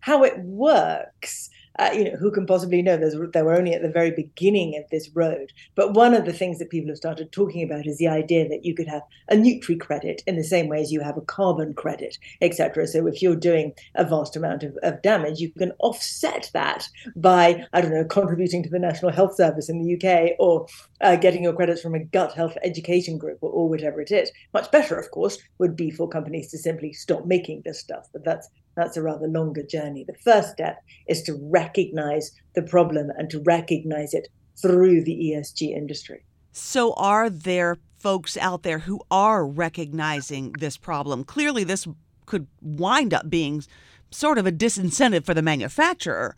How 0.00 0.24
it 0.24 0.38
works 0.38 1.50
uh, 1.78 1.90
you 1.94 2.04
know, 2.04 2.16
who 2.16 2.30
can 2.30 2.46
possibly 2.46 2.82
know? 2.82 2.96
There's, 2.96 3.14
they 3.32 3.42
were 3.42 3.56
only 3.56 3.72
at 3.72 3.82
the 3.82 3.88
very 3.88 4.11
beginning 4.11 4.76
of 4.76 4.90
this 4.90 5.08
road. 5.14 5.52
But 5.76 5.94
one 5.94 6.12
of 6.12 6.24
the 6.24 6.32
things 6.32 6.58
that 6.58 6.70
people 6.70 6.88
have 6.88 6.96
started 6.96 7.30
talking 7.30 7.62
about 7.62 7.87
is 7.87 7.98
the 7.98 8.08
idea 8.08 8.48
that 8.48 8.64
you 8.64 8.74
could 8.74 8.88
have 8.88 9.02
a 9.28 9.37
Nutri 9.37 9.78
credit 9.78 10.22
in 10.26 10.37
the 10.37 10.44
same 10.44 10.68
way 10.68 10.80
as 10.80 10.90
you 10.90 11.00
have 11.00 11.16
a 11.16 11.22
carbon 11.22 11.74
credit, 11.74 12.18
etc. 12.40 12.87
So 12.87 13.06
if 13.06 13.22
you're 13.22 13.37
doing 13.37 13.72
a 13.94 14.04
vast 14.04 14.34
amount 14.34 14.64
of, 14.64 14.76
of 14.82 15.02
damage, 15.02 15.38
you 15.38 15.52
can 15.52 15.72
offset 15.78 16.50
that 16.52 16.88
by, 17.14 17.64
I 17.72 17.80
don't 17.80 17.92
know, 17.92 18.04
contributing 18.04 18.64
to 18.64 18.70
the 18.70 18.78
National 18.78 19.12
Health 19.12 19.37
Service 19.37 19.68
in 19.68 19.80
the 19.80 19.94
UK 19.94 20.37
or 20.40 20.66
uh, 21.00 21.16
getting 21.16 21.44
your 21.44 21.54
credits 21.54 21.80
from 21.80 21.94
a 21.94 22.04
gut 22.04 22.32
health 22.32 22.56
education 22.64 23.18
group 23.18 23.38
or, 23.40 23.50
or 23.50 23.68
whatever 23.68 24.00
it 24.00 24.11
is. 24.11 24.32
Much 24.52 24.70
better, 24.72 24.98
of 24.98 25.11
course, 25.12 25.38
would 25.58 25.76
be 25.76 25.90
for 25.90 26.08
companies 26.08 26.50
to 26.50 26.58
simply 26.58 26.92
stop 26.92 27.24
making 27.24 27.62
this 27.64 27.78
stuff. 27.78 28.08
But 28.12 28.24
that's 28.24 28.48
that's 28.79 28.97
a 28.97 29.03
rather 29.03 29.27
longer 29.27 29.62
journey. 29.62 30.05
The 30.05 30.14
first 30.14 30.53
step 30.53 30.83
is 31.09 31.23
to 31.23 31.35
recognize 31.35 32.31
the 32.55 32.62
problem 32.62 33.11
and 33.19 33.29
to 33.31 33.41
recognize 33.41 34.14
it 34.14 34.29
through 34.62 35.03
the 35.03 35.14
ESG 35.14 35.77
industry. 35.77 36.25
So, 36.53 36.95
are 36.95 37.29
there 37.29 37.77
folks 37.99 38.37
out 38.37 38.62
there 38.62 38.79
who 38.81 39.01
are 39.11 39.45
recognizing 39.45 40.53
this 40.53 40.77
problem? 40.77 41.25
Clearly, 41.25 41.64
this 41.64 41.88
could 42.27 42.47
wind 42.62 43.12
up 43.12 43.29
being 43.29 43.64
sort 44.11 44.38
of 44.38 44.47
a 44.47 44.53
disincentive 44.53 45.25
for 45.25 45.35
the 45.35 45.43
manufacturer, 45.43 46.37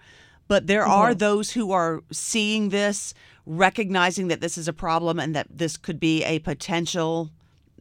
but 0.48 0.66
there 0.66 0.82
mm-hmm. 0.82 0.92
are 0.92 1.14
those 1.14 1.52
who 1.52 1.72
are 1.72 2.02
seeing 2.10 2.70
this, 2.70 3.12
recognizing 3.44 4.28
that 4.28 4.40
this 4.40 4.56
is 4.56 4.66
a 4.66 4.72
problem 4.72 5.20
and 5.20 5.34
that 5.34 5.46
this 5.50 5.76
could 5.76 6.00
be 6.00 6.24
a 6.24 6.38
potential 6.40 7.30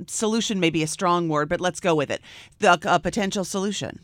solution, 0.07 0.59
maybe 0.59 0.83
a 0.83 0.87
strong 0.87 1.29
word, 1.29 1.49
but 1.49 1.61
let's 1.61 1.79
go 1.79 1.95
with 1.95 2.11
it 2.11 2.21
the, 2.59 2.77
a 2.83 2.99
potential 2.99 3.45
solution. 3.45 3.99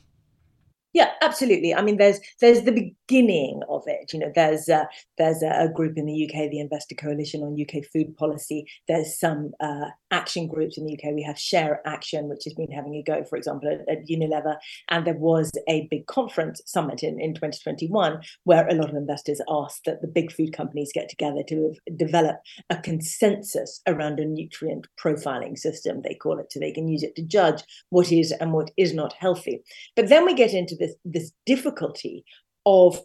Yeah, 0.96 1.12
absolutely. 1.22 1.76
I 1.76 1.82
mean, 1.82 1.98
there's 1.98 2.22
there's 2.40 2.62
the 2.62 2.72
beginning 2.72 3.60
of 3.68 3.84
it. 3.86 4.14
You 4.14 4.20
know, 4.20 4.32
there's 4.34 4.70
there's 5.18 5.44
a, 5.44 5.70
group 5.74 5.98
in 5.98 6.06
the 6.06 6.24
UK, 6.26 6.50
the 6.50 6.62
Investor 6.62 6.96
Coalition 6.96 7.42
on 7.44 7.60
UK 7.60 7.84
Food 7.92 8.16
Policy. 8.16 8.66
There's 8.88 9.20
some 9.20 9.52
uh, 9.60 9.88
action 10.12 10.48
groups 10.48 10.78
in 10.78 10.86
the 10.86 10.94
UK. 10.94 11.14
We 11.14 11.24
have 11.24 11.38
Share 11.38 11.82
Action, 11.86 12.30
which 12.30 12.46
has 12.46 12.54
been 12.54 12.72
having 12.72 12.96
a 12.96 13.04
go, 13.04 13.26
for 13.26 13.36
example, 13.36 13.70
at, 13.70 13.82
at 13.90 14.08
Unilever. 14.08 14.56
And 14.90 15.06
there 15.06 15.16
was 15.18 15.52
a 15.68 15.88
big 15.92 16.08
conference 16.08 16.62
summit 16.66 17.04
in, 17.04 17.20
in 17.20 17.34
2021 17.34 18.22
where 18.46 18.66
a 18.68 18.74
lot 18.74 18.90
of 18.90 18.96
investors 18.96 19.42
asked 19.50 19.84
that 19.86 20.02
the 20.02 20.08
big 20.08 20.32
food 20.32 20.54
companies 20.54 20.92
get 20.94 21.10
together 21.10 21.44
to 21.50 21.74
develop 21.98 22.38
a 22.70 22.78
consensus 22.78 23.82
around 23.86 24.20
a 24.22 24.26
nutrient 24.26 24.88
profiling 24.98 25.58
system, 25.58 26.02
they 26.02 26.16
call 26.16 26.40
it, 26.40 26.52
so 26.52 26.60
they 26.60 26.72
can 26.72 26.88
use 26.88 27.04
it 27.04 27.16
to 27.18 27.22
judge 27.22 27.64
what 27.90 28.14
is 28.14 28.32
and 28.32 28.54
what 28.54 28.72
is 28.78 28.94
not 28.94 29.14
healthy. 29.20 29.62
But 29.98 30.08
then 30.08 30.26
we 30.26 30.34
get 30.34 30.54
into 30.54 30.76
this, 30.76 30.85
this 31.04 31.32
difficulty 31.46 32.26
of 32.66 33.02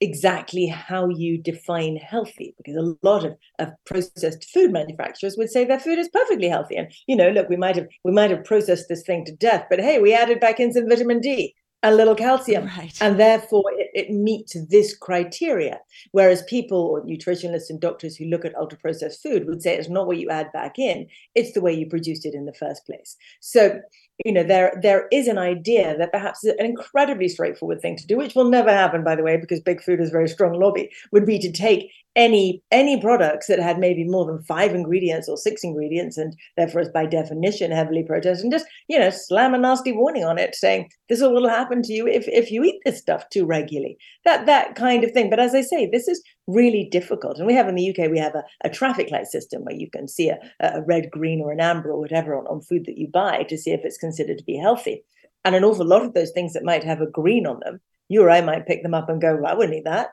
exactly 0.00 0.66
how 0.66 1.08
you 1.08 1.38
define 1.38 1.96
healthy 1.96 2.54
because 2.58 2.76
a 2.76 2.94
lot 3.02 3.24
of, 3.24 3.34
of 3.58 3.70
processed 3.86 4.44
food 4.52 4.70
manufacturers 4.70 5.36
would 5.38 5.50
say 5.50 5.64
their 5.64 5.80
food 5.80 5.98
is 5.98 6.08
perfectly 6.08 6.48
healthy. 6.48 6.76
And 6.76 6.92
you 7.06 7.16
know 7.16 7.30
look 7.30 7.48
we 7.48 7.56
might 7.56 7.76
have 7.76 7.86
we 8.04 8.12
might 8.12 8.30
have 8.30 8.44
processed 8.44 8.88
this 8.88 9.02
thing 9.02 9.24
to 9.24 9.32
death 9.32 9.64
but 9.70 9.80
hey 9.80 9.98
we 9.98 10.12
added 10.12 10.40
back 10.40 10.60
in 10.60 10.72
some 10.72 10.88
vitamin 10.88 11.20
d 11.20 11.54
a 11.86 11.94
little 11.94 12.14
calcium 12.14 12.66
right. 12.66 12.96
and 13.00 13.18
therefore 13.18 13.64
it, 13.76 13.90
it, 13.94 14.10
meets 14.10 14.56
this 14.68 14.96
criteria 14.96 15.78
whereas 16.12 16.42
people 16.44 16.78
or 16.78 17.02
nutritionists 17.04 17.70
and 17.70 17.80
doctors 17.80 18.16
who 18.16 18.24
look 18.26 18.44
at 18.44 18.56
ultra 18.56 18.78
processed 18.78 19.22
food 19.22 19.46
would 19.46 19.62
say 19.62 19.76
it's 19.76 19.88
not 19.88 20.06
what 20.06 20.18
you 20.18 20.28
add 20.28 20.50
back 20.52 20.78
in 20.78 21.06
it's 21.34 21.52
the 21.52 21.60
way 21.60 21.72
you 21.72 21.86
produced 21.86 22.24
it 22.24 22.34
in 22.34 22.46
the 22.46 22.52
first 22.54 22.84
place 22.86 23.16
so 23.40 23.80
you 24.24 24.32
know 24.32 24.42
there 24.42 24.78
there 24.82 25.06
is 25.12 25.28
an 25.28 25.38
idea 25.38 25.96
that 25.98 26.12
perhaps 26.12 26.42
an 26.44 26.54
incredibly 26.58 27.28
straightforward 27.28 27.80
thing 27.80 27.96
to 27.96 28.06
do 28.06 28.16
which 28.16 28.34
will 28.34 28.50
never 28.50 28.70
happen 28.70 29.04
by 29.04 29.14
the 29.14 29.22
way 29.22 29.36
because 29.36 29.60
big 29.60 29.82
food 29.82 30.00
has 30.00 30.08
a 30.08 30.12
very 30.12 30.28
strong 30.28 30.52
lobby 30.52 30.90
would 31.12 31.26
be 31.26 31.38
to 31.38 31.52
take 31.52 31.90
any 32.16 32.62
any 32.70 32.98
products 32.98 33.46
that 33.46 33.58
had 33.58 33.78
maybe 33.78 34.02
more 34.02 34.24
than 34.24 34.42
five 34.42 34.74
ingredients 34.74 35.28
or 35.28 35.36
six 35.36 35.62
ingredients 35.62 36.16
and 36.16 36.34
therefore 36.56 36.80
is 36.80 36.88
by 36.88 37.04
definition 37.04 37.70
heavily 37.70 38.02
processed 38.02 38.42
and 38.42 38.50
just 38.50 38.66
you 38.88 38.98
know 38.98 39.10
slam 39.10 39.52
a 39.52 39.58
nasty 39.58 39.92
warning 39.92 40.24
on 40.24 40.38
it 40.38 40.54
saying 40.54 40.90
this 41.10 41.20
will 41.20 41.48
happen 41.48 41.82
to 41.82 41.92
you 41.92 42.06
if 42.06 42.26
if 42.28 42.50
you 42.50 42.64
eat 42.64 42.80
this 42.84 42.98
stuff 42.98 43.28
too 43.28 43.44
regularly. 43.44 43.98
That 44.24 44.46
that 44.46 44.74
kind 44.74 45.04
of 45.04 45.12
thing. 45.12 45.28
But 45.28 45.40
as 45.40 45.54
i 45.54 45.60
say 45.60 45.88
this 45.92 46.08
is 46.08 46.22
really 46.46 46.88
difficult. 46.90 47.38
And 47.38 47.46
we 47.46 47.54
have 47.54 47.68
in 47.68 47.74
the 47.74 47.90
uk 47.90 48.10
we 48.10 48.18
have 48.18 48.34
a, 48.34 48.44
a 48.64 48.70
traffic 48.70 49.10
light 49.10 49.26
system 49.26 49.64
where 49.64 49.76
you 49.76 49.90
can 49.90 50.08
see 50.08 50.30
a, 50.30 50.38
a 50.60 50.82
red 50.82 51.10
green 51.10 51.42
or 51.42 51.52
an 51.52 51.60
amber 51.60 51.90
or 51.90 52.00
whatever 52.00 52.34
on, 52.34 52.46
on 52.46 52.62
food 52.62 52.86
that 52.86 52.98
you 52.98 53.08
buy 53.08 53.42
to 53.44 53.58
see 53.58 53.72
if 53.72 53.84
it's 53.84 53.98
considered 53.98 54.38
to 54.38 54.44
be 54.44 54.56
healthy. 54.56 55.04
And 55.44 55.54
an 55.54 55.64
awful 55.64 55.86
lot 55.86 56.04
of 56.04 56.14
those 56.14 56.32
things 56.32 56.54
that 56.54 56.64
might 56.64 56.82
have 56.82 57.00
a 57.00 57.10
green 57.10 57.46
on 57.46 57.60
them 57.60 57.80
you 58.08 58.22
or 58.22 58.30
i 58.30 58.40
might 58.40 58.66
pick 58.66 58.82
them 58.82 58.94
up 58.94 59.08
and 59.08 59.20
go 59.20 59.36
well, 59.36 59.52
i 59.52 59.54
wouldn't 59.54 59.76
eat 59.76 59.84
that. 59.84 60.08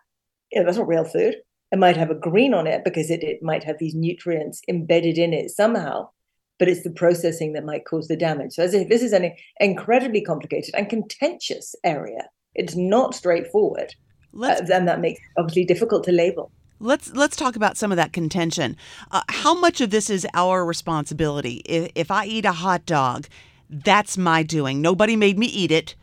Know, 0.54 0.66
that's 0.66 0.78
not 0.78 0.88
real 0.88 1.06
food 1.06 1.36
it 1.74 1.80
might 1.80 1.98
have 1.98 2.12
a 2.12 2.16
green 2.16 2.54
on 2.54 2.68
it 2.68 2.86
because 2.86 3.10
it, 3.10 3.24
it 3.24 3.42
might 3.42 3.64
have 3.64 3.78
these 3.80 3.96
nutrients 3.96 4.62
embedded 4.70 5.18
in 5.18 5.34
it 5.34 5.50
somehow 5.50 6.08
but 6.60 6.70
it's 6.70 6.84
the 6.84 6.92
processing 6.92 7.54
that 7.54 7.66
might 7.66 7.84
cause 7.86 8.08
the 8.08 8.16
damage 8.16 8.54
so 8.54 8.64
as 8.64 8.74
if 8.74 8.88
this 8.88 9.02
is 9.02 9.12
an 9.12 9.34
incredibly 9.60 10.22
complicated 10.22 10.74
and 10.76 10.88
contentious 10.90 11.76
area 11.84 12.30
it's 12.56 12.76
not 12.76 13.16
straightforward 13.16 13.94
uh, 14.42 14.62
and 14.72 14.88
that 14.88 15.02
makes 15.02 15.20
it 15.20 15.42
obviously 15.42 15.66
difficult 15.66 16.04
to 16.04 16.12
label 16.12 16.52
Let's 16.80 17.14
let's 17.14 17.38
talk 17.38 17.56
about 17.56 17.78
some 17.78 17.94
of 17.94 17.96
that 17.96 18.12
contention. 18.12 18.76
Uh, 19.10 19.22
how 19.30 19.58
much 19.58 19.80
of 19.80 19.90
this 19.90 20.10
is 20.10 20.28
our 20.34 20.66
responsibility? 20.66 21.62
If, 21.64 21.92
if 21.96 22.12
I 22.12 22.26
eat 22.26 22.44
a 22.44 22.52
hot 22.52 22.86
dog, 22.86 23.28
that's 23.70 24.18
my 24.18 24.44
doing. 24.44 24.82
Nobody 24.82 25.16
made 25.16 25.40
me 25.40 25.46
eat 25.46 25.72
it. 25.72 25.96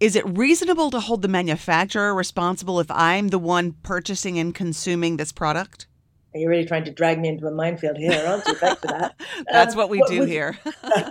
Is 0.00 0.16
it 0.16 0.26
reasonable 0.26 0.90
to 0.92 0.98
hold 0.98 1.20
the 1.20 1.28
manufacturer 1.28 2.14
responsible 2.14 2.80
if 2.80 2.90
I'm 2.90 3.28
the 3.28 3.38
one 3.38 3.72
purchasing 3.82 4.38
and 4.38 4.54
consuming 4.54 5.18
this 5.18 5.30
product? 5.30 5.86
You're 6.34 6.48
really 6.48 6.64
trying 6.64 6.84
to 6.84 6.90
drag 6.90 7.20
me 7.20 7.28
into 7.28 7.46
a 7.46 7.50
minefield 7.50 7.98
here, 7.98 8.24
aren't 8.26 8.46
you? 8.46 8.54
Thanks 8.54 8.80
for 8.80 8.86
that. 8.86 9.14
That's 9.52 9.74
um, 9.74 9.78
what 9.78 9.90
we 9.90 9.98
what, 9.98 10.08
do 10.08 10.20
would, 10.20 10.28
here. 10.28 10.58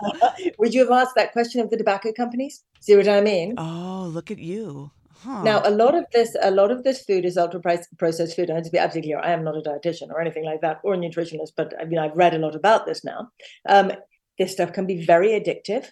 would 0.58 0.74
you 0.74 0.82
have 0.82 0.92
asked 0.92 1.14
that 1.16 1.34
question 1.34 1.62
of 1.62 1.70
the 1.70 1.78
tobacco 1.78 2.12
companies? 2.14 2.64
See 2.80 2.96
what 2.96 3.08
I 3.08 3.22
mean? 3.22 3.54
Oh, 3.60 4.10
look 4.12 4.32
at 4.32 4.40
you. 4.40 4.90
Huh. 5.20 5.44
Now, 5.44 5.62
a 5.64 5.70
lot 5.70 5.94
of 5.94 6.06
this, 6.12 6.36
a 6.42 6.50
lot 6.50 6.72
of 6.72 6.84
this 6.84 7.04
food 7.04 7.26
is 7.26 7.38
ultra 7.38 7.60
processed 7.60 8.36
food. 8.36 8.50
And 8.50 8.66
to 8.66 8.72
be 8.72 8.80
absolutely 8.80 9.12
clear, 9.12 9.20
I 9.20 9.34
am 9.34 9.44
not 9.44 9.56
a 9.56 9.62
dietitian 9.62 10.10
or 10.10 10.20
anything 10.20 10.46
like 10.46 10.62
that, 10.62 10.80
or 10.84 10.96
a 10.96 10.98
nutritionist, 10.98 11.52
but 11.56 11.76
I 11.80 11.86
mean, 11.86 12.00
I've 12.00 12.16
read 12.16 12.34
a 12.34 12.40
lot 12.40 12.56
about 12.56 12.88
this 12.88 13.04
now. 13.04 13.30
Um, 13.68 13.92
this 14.40 14.54
stuff 14.54 14.74
can 14.74 14.88
be 14.88 15.06
very 15.06 15.30
addictive. 15.30 15.90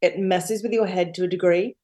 It 0.00 0.18
messes 0.18 0.62
with 0.62 0.72
your 0.72 0.86
head 0.86 1.12
to 1.14 1.24
a 1.24 1.28
degree 1.28 1.76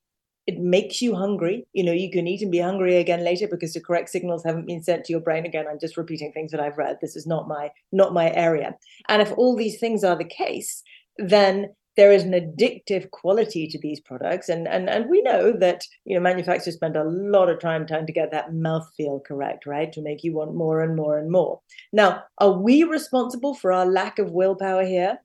it 0.47 0.59
makes 0.61 1.03
you 1.03 1.15
hungry. 1.15 1.67
You 1.73 1.85
know, 1.85 1.93
you 1.93 2.11
can 2.11 2.27
eat 2.27 2.43
and 2.43 2.53
be 2.53 2.59
hungry 2.59 2.97
again 2.97 3.25
later 3.25 3.49
because 3.49 3.73
the 3.73 3.81
correct 3.81 4.11
signals 4.11 4.45
haven't 4.45 4.67
been 4.67 4.83
sent 4.83 5.05
to 5.05 5.13
your 5.13 5.21
brain 5.21 5.45
again. 5.45 5.67
I'm 5.69 5.81
just 5.81 5.97
repeating 5.97 6.33
things 6.33 6.53
that 6.53 6.61
I've 6.61 6.79
read. 6.79 6.99
This 7.01 7.17
is 7.17 7.27
not 7.27 7.49
my 7.49 7.71
not 7.93 8.15
my 8.15 8.33
area. 8.33 8.77
And 9.09 9.21
if 9.21 9.33
all 9.33 9.57
these 9.57 9.81
things 9.81 10.05
are 10.05 10.17
the 10.17 10.25
case, 10.25 10.83
then 11.19 11.75
there 11.97 12.13
is 12.13 12.25
an 12.25 12.33
addictive 12.33 13.11
quality 13.11 13.67
to 13.67 13.79
these 13.81 14.01
products. 14.01 14.49
And 14.49 14.69
and 14.69 14.89
and 14.89 15.11
we 15.11 15.21
know 15.23 15.53
that 15.53 15.85
you 16.05 16.15
know 16.15 16.23
manufacturers 16.23 16.77
spend 16.77 16.97
a 16.97 17.05
lot 17.05 17.49
of 17.49 17.59
time 17.59 17.87
trying 17.87 18.07
to 18.07 18.13
get 18.13 18.31
that 18.31 18.53
mouthfeel 18.53 19.25
correct, 19.25 19.67
right? 19.67 19.93
To 19.93 20.03
make 20.03 20.23
you 20.23 20.33
want 20.33 20.55
more 20.55 20.81
and 20.81 20.95
more 20.95 21.19
and 21.19 21.31
more. 21.31 21.61
Now, 21.93 22.23
are 22.39 22.53
we 22.53 22.85
responsible 22.85 23.55
for 23.55 23.73
our 23.73 23.87
lack 23.87 24.21
of 24.21 24.31
willpower 24.31 24.85
here? 24.85 25.19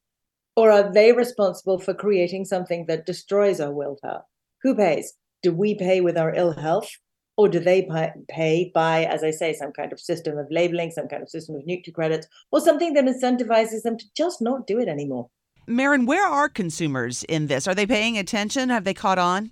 Or 0.57 0.69
are 0.69 0.91
they 0.91 1.13
responsible 1.13 1.79
for 1.79 1.93
creating 1.93 2.43
something 2.43 2.85
that 2.87 3.05
destroys 3.05 3.61
our 3.61 3.71
willpower? 3.71 4.23
Who 4.63 4.75
pays? 4.75 5.13
Do 5.41 5.53
we 5.53 5.75
pay 5.75 6.01
with 6.01 6.17
our 6.17 6.33
ill 6.33 6.53
health? 6.53 6.89
Or 7.37 7.47
do 7.49 7.59
they 7.59 7.87
pay 8.29 8.71
by, 8.75 9.05
as 9.05 9.23
I 9.23 9.31
say, 9.31 9.53
some 9.53 9.71
kind 9.71 9.91
of 9.91 9.99
system 9.99 10.37
of 10.37 10.47
labeling, 10.51 10.91
some 10.91 11.07
kind 11.07 11.23
of 11.23 11.29
system 11.29 11.55
of 11.55 11.63
nutri 11.63 11.93
credits, 11.93 12.27
or 12.51 12.59
something 12.59 12.93
that 12.93 13.05
incentivizes 13.05 13.81
them 13.81 13.97
to 13.97 14.05
just 14.15 14.41
not 14.41 14.67
do 14.67 14.79
it 14.79 14.87
anymore? 14.87 15.29
Merryn, 15.67 16.05
where 16.05 16.27
are 16.27 16.49
consumers 16.49 17.23
in 17.23 17.47
this? 17.47 17.67
Are 17.67 17.73
they 17.73 17.87
paying 17.87 18.17
attention? 18.17 18.69
Have 18.69 18.83
they 18.83 18.93
caught 18.93 19.17
on? 19.17 19.51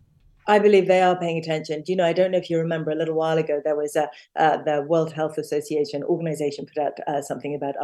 I 0.49 0.57
believe 0.57 0.87
they 0.87 1.03
are 1.03 1.15
paying 1.15 1.37
attention. 1.37 1.83
Do 1.83 1.91
you 1.91 1.95
know, 1.95 2.05
I 2.05 2.11
don't 2.11 2.31
know 2.31 2.39
if 2.39 2.49
you 2.49 2.57
remember 2.57 2.89
a 2.89 2.95
little 2.95 3.13
while 3.13 3.37
ago, 3.37 3.61
there 3.63 3.75
was 3.75 3.95
a, 3.95 4.09
uh, 4.35 4.57
the 4.63 4.81
World 4.81 5.13
Health 5.13 5.37
Association 5.37 6.03
organization 6.03 6.65
put 6.65 6.81
out 6.83 6.93
uh, 7.05 7.21
something 7.21 7.53
about 7.53 7.75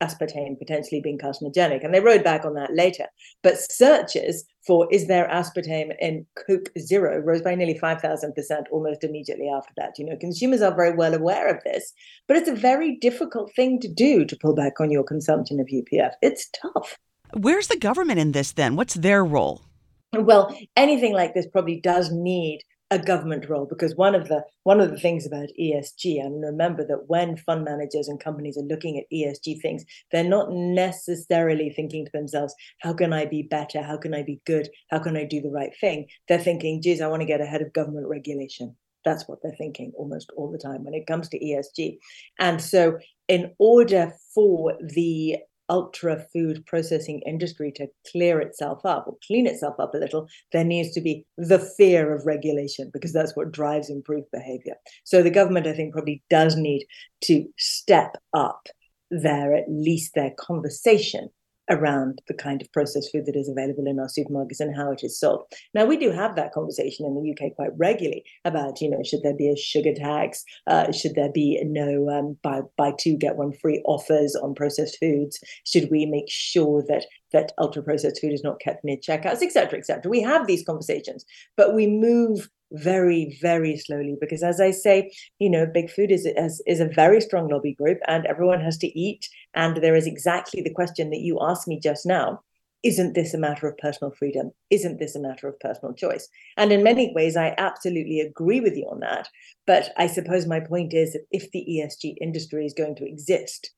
aspartame 0.00 0.56
potentially 0.56 1.00
being 1.00 1.18
carcinogenic, 1.18 1.84
and 1.84 1.92
they 1.92 1.98
rowed 1.98 2.22
back 2.22 2.44
on 2.44 2.54
that 2.54 2.72
later. 2.72 3.06
But 3.42 3.58
searches 3.58 4.44
for 4.64 4.86
is 4.92 5.08
there 5.08 5.28
aspartame 5.32 5.96
in 5.98 6.24
Coke 6.46 6.70
Zero 6.78 7.18
rose 7.18 7.42
by 7.42 7.56
nearly 7.56 7.76
5,000% 7.76 8.66
almost 8.70 9.02
immediately 9.02 9.50
after 9.52 9.72
that. 9.76 9.98
You 9.98 10.06
know, 10.06 10.16
consumers 10.16 10.62
are 10.62 10.76
very 10.76 10.94
well 10.94 11.14
aware 11.14 11.52
of 11.52 11.60
this, 11.64 11.92
but 12.28 12.36
it's 12.36 12.48
a 12.48 12.54
very 12.54 12.98
difficult 13.00 13.52
thing 13.56 13.80
to 13.80 13.88
do 13.88 14.24
to 14.26 14.36
pull 14.36 14.54
back 14.54 14.78
on 14.78 14.92
your 14.92 15.02
consumption 15.02 15.58
of 15.58 15.66
UPF. 15.66 16.12
It's 16.22 16.48
tough. 16.50 16.98
Where's 17.34 17.66
the 17.66 17.78
government 17.78 18.20
in 18.20 18.30
this 18.30 18.52
then? 18.52 18.76
What's 18.76 18.94
their 18.94 19.24
role? 19.24 19.62
Well 20.12 20.54
anything 20.76 21.12
like 21.12 21.34
this 21.34 21.46
probably 21.46 21.80
does 21.80 22.10
need 22.12 22.60
a 22.92 22.98
government 22.98 23.48
role 23.48 23.64
because 23.64 23.96
one 23.96 24.14
of 24.14 24.28
the 24.28 24.44
one 24.64 24.78
of 24.78 24.90
the 24.90 25.00
things 25.00 25.26
about 25.26 25.48
ESG 25.58 26.20
and 26.20 26.44
remember 26.44 26.86
that 26.86 27.04
when 27.08 27.38
fund 27.38 27.64
managers 27.64 28.06
and 28.06 28.20
companies 28.20 28.58
are 28.58 28.66
looking 28.66 28.98
at 28.98 29.10
ESG 29.10 29.62
things 29.62 29.82
they're 30.10 30.22
not 30.22 30.52
necessarily 30.52 31.70
thinking 31.70 32.04
to 32.04 32.10
themselves 32.12 32.54
how 32.80 32.92
can 32.92 33.14
I 33.14 33.24
be 33.24 33.42
better? 33.42 33.82
How 33.82 33.96
can 33.96 34.14
I 34.14 34.22
be 34.22 34.42
good? 34.44 34.68
How 34.90 34.98
can 34.98 35.16
I 35.16 35.24
do 35.24 35.40
the 35.40 35.50
right 35.50 35.72
thing? 35.80 36.06
They're 36.28 36.38
thinking 36.38 36.82
geez 36.82 37.00
I 37.00 37.06
want 37.06 37.22
to 37.22 37.26
get 37.26 37.40
ahead 37.40 37.62
of 37.62 37.72
government 37.72 38.08
regulation. 38.08 38.76
That's 39.06 39.26
what 39.26 39.38
they're 39.42 39.56
thinking 39.56 39.92
almost 39.96 40.30
all 40.36 40.52
the 40.52 40.58
time 40.58 40.84
when 40.84 40.94
it 40.94 41.06
comes 41.06 41.30
to 41.30 41.38
ESG 41.42 41.96
and 42.38 42.60
so 42.60 42.98
in 43.26 43.54
order 43.58 44.12
for 44.34 44.74
the 44.94 45.38
ultra 45.72 46.26
food 46.34 46.66
processing 46.66 47.22
industry 47.24 47.72
to 47.72 47.88
clear 48.10 48.40
itself 48.40 48.84
up 48.84 49.06
or 49.06 49.16
clean 49.26 49.46
itself 49.46 49.74
up 49.78 49.94
a 49.94 49.96
little, 49.96 50.28
there 50.52 50.64
needs 50.64 50.92
to 50.92 51.00
be 51.00 51.24
the 51.38 51.58
fear 51.58 52.14
of 52.14 52.26
regulation 52.26 52.90
because 52.92 53.14
that's 53.14 53.34
what 53.34 53.52
drives 53.52 53.88
improved 53.88 54.30
behavior. 54.30 54.74
So 55.04 55.22
the 55.22 55.30
government, 55.30 55.66
I 55.66 55.72
think, 55.72 55.94
probably 55.94 56.22
does 56.28 56.56
need 56.56 56.84
to 57.22 57.46
step 57.56 58.16
up 58.34 58.68
their 59.10 59.54
at 59.54 59.64
least 59.68 60.12
their 60.14 60.32
conversation 60.38 61.30
around 61.70 62.20
the 62.28 62.34
kind 62.34 62.60
of 62.60 62.72
processed 62.72 63.10
food 63.12 63.26
that 63.26 63.36
is 63.36 63.48
available 63.48 63.86
in 63.86 63.98
our 63.98 64.06
supermarkets 64.08 64.60
and 64.60 64.76
how 64.76 64.90
it 64.90 65.02
is 65.02 65.18
sold. 65.18 65.44
Now, 65.74 65.84
we 65.84 65.96
do 65.96 66.10
have 66.10 66.36
that 66.36 66.52
conversation 66.52 67.06
in 67.06 67.14
the 67.14 67.30
UK 67.30 67.54
quite 67.54 67.70
regularly 67.76 68.24
about, 68.44 68.80
you 68.80 68.90
know, 68.90 69.02
should 69.04 69.22
there 69.22 69.36
be 69.36 69.48
a 69.48 69.56
sugar 69.56 69.94
tax? 69.94 70.44
Uh, 70.66 70.92
should 70.92 71.14
there 71.14 71.32
be 71.32 71.60
no 71.64 72.08
um, 72.10 72.36
buy, 72.42 72.60
buy 72.76 72.92
two, 72.98 73.16
get 73.16 73.36
one 73.36 73.52
free 73.52 73.82
offers 73.84 74.34
on 74.36 74.54
processed 74.54 74.98
foods? 74.98 75.38
Should 75.64 75.90
we 75.90 76.06
make 76.06 76.28
sure 76.28 76.84
that 76.88 77.06
that 77.32 77.52
ultra 77.58 77.82
processed 77.82 78.20
food 78.20 78.32
is 78.32 78.44
not 78.44 78.60
kept 78.60 78.84
near 78.84 78.96
checkouts, 78.96 79.42
etc., 79.42 79.78
etc. 79.78 80.08
We 80.08 80.20
have 80.20 80.46
these 80.46 80.64
conversations, 80.64 81.24
but 81.56 81.74
we 81.74 81.86
move 81.86 82.48
very, 82.72 83.38
very 83.40 83.76
slowly 83.76 84.16
because, 84.20 84.42
as 84.42 84.60
I 84.60 84.70
say, 84.70 85.12
you 85.38 85.50
know, 85.50 85.66
big 85.66 85.90
food 85.90 86.10
is, 86.10 86.26
is 86.26 86.62
is 86.66 86.80
a 86.80 86.88
very 86.88 87.20
strong 87.20 87.48
lobby 87.48 87.74
group, 87.74 87.98
and 88.06 88.26
everyone 88.26 88.60
has 88.60 88.78
to 88.78 88.98
eat. 88.98 89.28
And 89.54 89.76
there 89.76 89.96
is 89.96 90.06
exactly 90.06 90.62
the 90.62 90.72
question 90.72 91.10
that 91.10 91.20
you 91.20 91.38
asked 91.40 91.68
me 91.68 91.78
just 91.80 92.06
now: 92.06 92.40
Isn't 92.82 93.14
this 93.14 93.34
a 93.34 93.38
matter 93.38 93.68
of 93.68 93.78
personal 93.78 94.12
freedom? 94.12 94.50
Isn't 94.70 94.98
this 94.98 95.14
a 95.14 95.20
matter 95.20 95.48
of 95.48 95.60
personal 95.60 95.94
choice? 95.94 96.28
And 96.56 96.72
in 96.72 96.82
many 96.82 97.12
ways, 97.14 97.36
I 97.36 97.54
absolutely 97.58 98.20
agree 98.20 98.60
with 98.60 98.76
you 98.76 98.88
on 98.90 99.00
that. 99.00 99.28
But 99.66 99.92
I 99.96 100.06
suppose 100.06 100.46
my 100.46 100.60
point 100.60 100.94
is 100.94 101.12
that 101.12 101.26
if 101.30 101.50
the 101.50 101.66
ESG 101.68 102.16
industry 102.20 102.66
is 102.66 102.74
going 102.74 102.96
to 102.96 103.08
exist, 103.08 103.70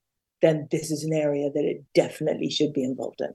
then 0.42 0.68
this 0.70 0.90
is 0.90 1.04
an 1.04 1.12
area 1.12 1.50
that 1.50 1.64
it 1.64 1.84
definitely 1.94 2.50
should 2.50 2.72
be 2.72 2.84
involved 2.84 3.20
in. 3.20 3.34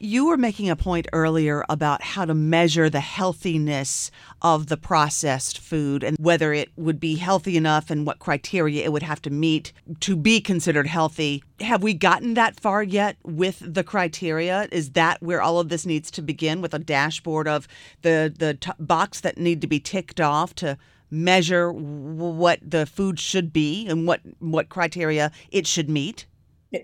You 0.00 0.26
were 0.26 0.36
making 0.36 0.68
a 0.68 0.76
point 0.76 1.06
earlier 1.12 1.64
about 1.68 2.02
how 2.02 2.24
to 2.24 2.34
measure 2.34 2.90
the 2.90 3.00
healthiness 3.00 4.10
of 4.42 4.66
the 4.66 4.76
processed 4.76 5.58
food 5.58 6.02
and 6.02 6.16
whether 6.18 6.52
it 6.52 6.70
would 6.76 6.98
be 6.98 7.14
healthy 7.14 7.56
enough 7.56 7.90
and 7.90 8.04
what 8.04 8.18
criteria 8.18 8.84
it 8.84 8.92
would 8.92 9.04
have 9.04 9.22
to 9.22 9.30
meet 9.30 9.72
to 10.00 10.16
be 10.16 10.40
considered 10.40 10.88
healthy. 10.88 11.44
Have 11.60 11.82
we 11.82 11.94
gotten 11.94 12.34
that 12.34 12.58
far 12.58 12.82
yet 12.82 13.16
with 13.22 13.62
the 13.64 13.84
criteria? 13.84 14.68
Is 14.72 14.90
that 14.90 15.22
where 15.22 15.40
all 15.40 15.60
of 15.60 15.68
this 15.68 15.86
needs 15.86 16.10
to 16.12 16.22
begin 16.22 16.60
with 16.60 16.74
a 16.74 16.78
dashboard 16.78 17.46
of 17.46 17.68
the 18.02 18.34
the 18.36 18.54
t- 18.54 18.72
box 18.80 19.20
that 19.20 19.38
need 19.38 19.60
to 19.60 19.66
be 19.68 19.78
ticked 19.78 20.20
off 20.20 20.54
to 20.56 20.76
measure 21.10 21.72
what 21.72 22.58
the 22.62 22.84
food 22.84 23.20
should 23.20 23.52
be 23.52 23.86
and 23.86 24.06
what 24.06 24.20
what 24.40 24.68
criteria 24.68 25.30
it 25.50 25.66
should 25.66 25.88
meet? 25.88 26.26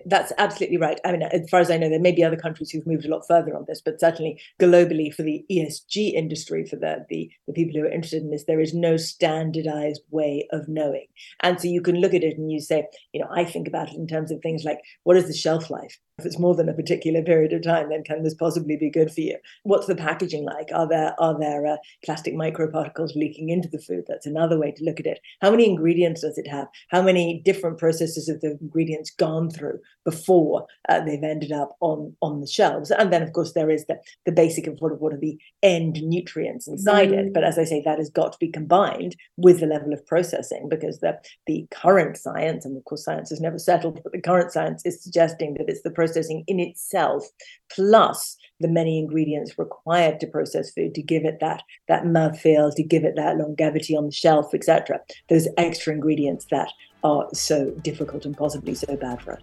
That's 0.05 0.31
absolutely 0.37 0.77
right. 0.77 0.99
I 1.05 1.11
mean, 1.11 1.23
as 1.23 1.49
far 1.49 1.59
as 1.59 1.71
I 1.71 1.77
know, 1.77 1.89
there 1.89 1.99
may 1.99 2.11
be 2.11 2.23
other 2.23 2.37
countries 2.37 2.69
who've 2.69 2.87
moved 2.87 3.05
a 3.05 3.09
lot 3.09 3.27
further 3.27 3.55
on 3.55 3.65
this, 3.67 3.81
but 3.83 3.99
certainly 3.99 4.39
globally 4.59 5.13
for 5.13 5.23
the 5.23 5.43
ESG 5.51 6.13
industry, 6.13 6.65
for 6.65 6.75
the, 6.75 7.05
the, 7.09 7.29
the 7.47 7.53
people 7.53 7.79
who 7.79 7.85
are 7.85 7.91
interested 7.91 8.21
in 8.21 8.31
this, 8.31 8.45
there 8.45 8.59
is 8.59 8.73
no 8.73 8.97
standardized 8.97 10.01
way 10.09 10.47
of 10.51 10.67
knowing. 10.67 11.07
And 11.41 11.59
so 11.59 11.67
you 11.67 11.81
can 11.81 11.95
look 11.95 12.13
at 12.13 12.23
it 12.23 12.37
and 12.37 12.51
you 12.51 12.59
say, 12.59 12.87
you 13.13 13.21
know, 13.21 13.29
I 13.31 13.45
think 13.45 13.67
about 13.67 13.89
it 13.89 13.95
in 13.95 14.07
terms 14.07 14.31
of 14.31 14.41
things 14.41 14.63
like 14.63 14.79
what 15.03 15.17
is 15.17 15.27
the 15.27 15.33
shelf 15.33 15.69
life 15.69 15.99
if 16.21 16.25
it's 16.25 16.39
more 16.39 16.55
than 16.55 16.69
a 16.69 16.73
particular 16.73 17.23
period 17.23 17.51
of 17.51 17.63
time, 17.63 17.89
then 17.89 18.03
can 18.03 18.23
this 18.23 18.35
possibly 18.35 18.77
be 18.77 18.89
good 18.89 19.11
for 19.11 19.21
you? 19.21 19.37
What's 19.63 19.87
the 19.87 19.95
packaging 19.95 20.45
like? 20.45 20.69
Are 20.73 20.87
there 20.87 21.15
are 21.19 21.37
there 21.37 21.65
uh, 21.65 21.77
plastic 22.05 22.35
microparticles 22.35 23.15
leaking 23.15 23.49
into 23.49 23.67
the 23.67 23.79
food? 23.79 24.05
That's 24.07 24.27
another 24.27 24.59
way 24.59 24.71
to 24.71 24.83
look 24.83 24.99
at 24.99 25.07
it. 25.07 25.19
How 25.41 25.49
many 25.49 25.67
ingredients 25.67 26.21
does 26.21 26.37
it 26.37 26.47
have? 26.47 26.67
How 26.89 27.01
many 27.01 27.41
different 27.43 27.79
processes 27.79 28.29
have 28.29 28.41
the 28.41 28.57
ingredients 28.61 29.09
gone 29.09 29.49
through 29.49 29.79
before 30.05 30.67
uh, 30.89 31.03
they've 31.03 31.23
ended 31.23 31.51
up 31.51 31.75
on 31.79 32.15
on 32.21 32.39
the 32.39 32.47
shelves? 32.47 32.91
And 32.91 33.11
then, 33.11 33.23
of 33.23 33.33
course, 33.33 33.53
there 33.53 33.71
is 33.71 33.85
the 33.87 33.99
the 34.25 34.31
basic 34.31 34.67
of 34.67 34.77
what, 34.79 34.99
what 35.01 35.13
are 35.13 35.19
the 35.19 35.39
end 35.63 36.01
nutrients 36.03 36.67
inside 36.67 37.11
it. 37.11 37.33
But 37.33 37.43
as 37.43 37.57
I 37.57 37.63
say, 37.63 37.81
that 37.83 37.97
has 37.97 38.09
got 38.09 38.33
to 38.33 38.39
be 38.39 38.49
combined 38.49 39.15
with 39.37 39.59
the 39.59 39.65
level 39.65 39.91
of 39.93 40.05
processing 40.05 40.69
because 40.69 40.99
the 40.99 41.19
the 41.47 41.67
current 41.71 42.17
science, 42.17 42.63
and 42.63 42.77
of 42.77 42.85
course, 42.85 43.03
science 43.03 43.31
has 43.31 43.41
never 43.41 43.57
settled, 43.57 44.01
but 44.03 44.11
the 44.11 44.21
current 44.21 44.51
science 44.51 44.85
is 44.85 45.01
suggesting 45.01 45.55
that 45.55 45.67
it's 45.67 45.81
the 45.81 45.89
process 45.89 46.10
processing 46.11 46.43
in 46.47 46.59
itself, 46.59 47.25
plus 47.73 48.37
the 48.59 48.67
many 48.67 48.99
ingredients 48.99 49.57
required 49.57 50.19
to 50.19 50.27
process 50.27 50.71
food 50.71 50.93
to 50.95 51.01
give 51.01 51.25
it 51.25 51.39
that 51.39 51.63
that 51.87 52.03
mouthfeel, 52.03 52.73
to 52.75 52.83
give 52.83 53.03
it 53.03 53.15
that 53.15 53.37
longevity 53.37 53.95
on 53.95 54.05
the 54.05 54.11
shelf, 54.11 54.53
etc. 54.53 54.99
Those 55.29 55.47
extra 55.57 55.93
ingredients 55.93 56.45
that 56.51 56.69
are 57.03 57.27
so 57.33 57.71
difficult 57.81 58.25
and 58.25 58.37
possibly 58.37 58.75
so 58.75 58.95
bad 58.95 59.21
for 59.21 59.33
us. 59.33 59.41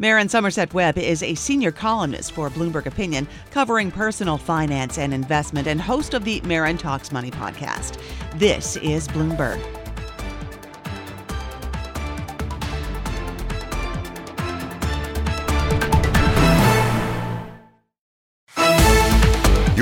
Merryn 0.00 0.28
Somerset 0.28 0.74
Webb 0.74 0.98
is 0.98 1.22
a 1.22 1.36
senior 1.36 1.70
columnist 1.70 2.32
for 2.32 2.50
Bloomberg 2.50 2.86
Opinion, 2.86 3.28
covering 3.52 3.92
personal 3.92 4.36
finance 4.36 4.98
and 4.98 5.14
investment, 5.14 5.68
and 5.68 5.80
host 5.80 6.14
of 6.14 6.24
the 6.24 6.40
Merryn 6.40 6.76
Talks 6.76 7.12
Money 7.12 7.30
podcast. 7.30 8.00
This 8.34 8.76
is 8.76 9.06
Bloomberg. 9.06 9.83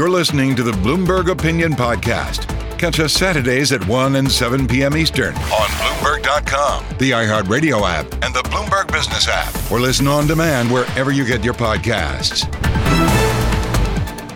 You're 0.02 0.10
listening 0.10 0.56
to 0.56 0.64
the 0.64 0.72
Bloomberg 0.72 1.30
Opinion 1.30 1.74
Podcast. 1.74 2.48
Catch 2.76 2.98
us 2.98 3.12
Saturdays 3.12 3.70
at 3.70 3.86
1 3.86 4.16
and 4.16 4.28
7 4.28 4.66
p.m. 4.66 4.96
Eastern 4.96 5.32
on 5.32 5.68
Bloomberg.com, 5.78 6.84
the 6.98 7.12
iHeartRadio 7.12 7.88
app, 7.88 8.12
and 8.14 8.34
the 8.34 8.42
Bloomberg 8.50 8.90
Business 8.90 9.28
app, 9.30 9.70
or 9.70 9.78
listen 9.78 10.08
on 10.08 10.26
demand 10.26 10.72
wherever 10.72 11.12
you 11.12 11.24
get 11.24 11.44
your 11.44 11.54
podcasts. 11.54 12.42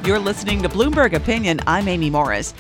You're 0.07 0.21
listening 0.21 0.63
to 0.63 0.69
Bloomberg 0.69 1.15
Opinion. 1.15 1.59
I'm 1.67 1.89
Amy 1.89 2.11
Morris. 2.11 2.55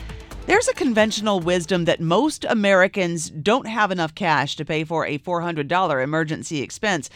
There's 0.46 0.66
a 0.66 0.74
conventional 0.74 1.38
wisdom 1.38 1.84
that 1.84 2.00
most 2.00 2.44
Americans 2.48 3.30
don't 3.30 3.68
have 3.68 3.92
enough 3.92 4.16
cash 4.16 4.56
to 4.56 4.64
pay 4.64 4.82
for 4.82 5.06
a 5.06 5.18
$400 5.20 6.02
emergency 6.02 6.60
expense. 6.60 7.08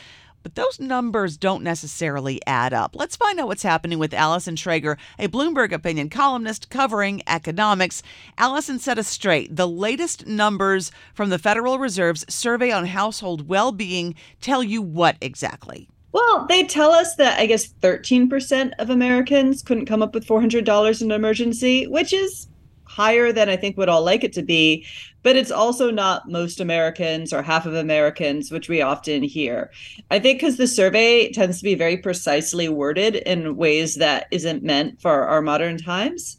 But 0.43 0.55
those 0.55 0.81
numbers 0.81 1.37
don't 1.37 1.63
necessarily 1.63 2.41
add 2.47 2.73
up. 2.73 2.97
Let's 2.97 3.17
find 3.17 3.39
out 3.39 3.47
what's 3.47 3.63
happening 3.63 3.99
with 3.99 4.15
Allison 4.15 4.57
Schrager, 4.57 4.97
a 5.19 5.29
Bloomberg 5.29 5.73
opinion 5.73 6.09
columnist 6.09 6.71
covering 6.71 7.23
economics. 7.27 8.03
Allison 8.39 8.79
set 8.79 8.99
us 8.99 9.09
straight. 9.09 9.55
The 9.55 9.69
latest 9.69 10.27
numbers 10.27 10.91
from 11.13 11.29
the 11.29 11.39
Federal 11.39 11.79
Reserve's 11.79 12.25
survey 12.33 12.71
on 12.71 12.87
household 12.87 13.49
well 13.49 13.71
being 13.71 14.15
tell 14.41 14.63
you 14.63 14.81
what 14.81 15.17
exactly? 15.21 15.89
Well, 16.13 16.47
they 16.49 16.65
tell 16.65 16.91
us 16.91 17.15
that 17.17 17.39
I 17.39 17.47
guess 17.47 17.73
13% 17.73 18.73
of 18.79 18.91
Americans 18.91 19.63
couldn't 19.63 19.87
come 19.87 20.03
up 20.03 20.15
with 20.15 20.27
$400 20.27 21.01
in 21.01 21.11
an 21.11 21.15
emergency, 21.15 21.87
which 21.87 22.13
is 22.13 22.49
higher 22.91 23.33
than 23.33 23.49
I 23.49 23.57
think 23.57 23.77
we'd 23.77 23.89
all 23.89 24.05
like 24.05 24.25
it 24.25 24.33
to 24.33 24.43
be, 24.43 24.85
but 25.23 25.37
it's 25.37 25.53
also 25.53 25.91
not 25.91 26.29
most 26.29 26.61
Americans 26.61 27.33
or 27.33 27.43
half 27.43 27.67
of 27.67 27.75
Americans, 27.75 28.51
which 28.51 28.69
we 28.69 28.83
often 28.83 29.23
hear. 29.23 29.71
I 30.11 30.19
think 30.19 30.41
because 30.41 30.57
the 30.57 30.67
survey 30.67 31.31
tends 31.31 31.59
to 31.59 31.65
be 31.65 31.77
very 31.77 31.97
precisely 31.97 32.69
worded 32.69 33.15
in 33.15 33.57
ways 33.57 33.95
that 33.97 34.27
isn't 34.31 34.65
meant 34.65 35.01
for 35.01 35.25
our 35.29 35.43
modern 35.43 35.79
times. 35.79 36.37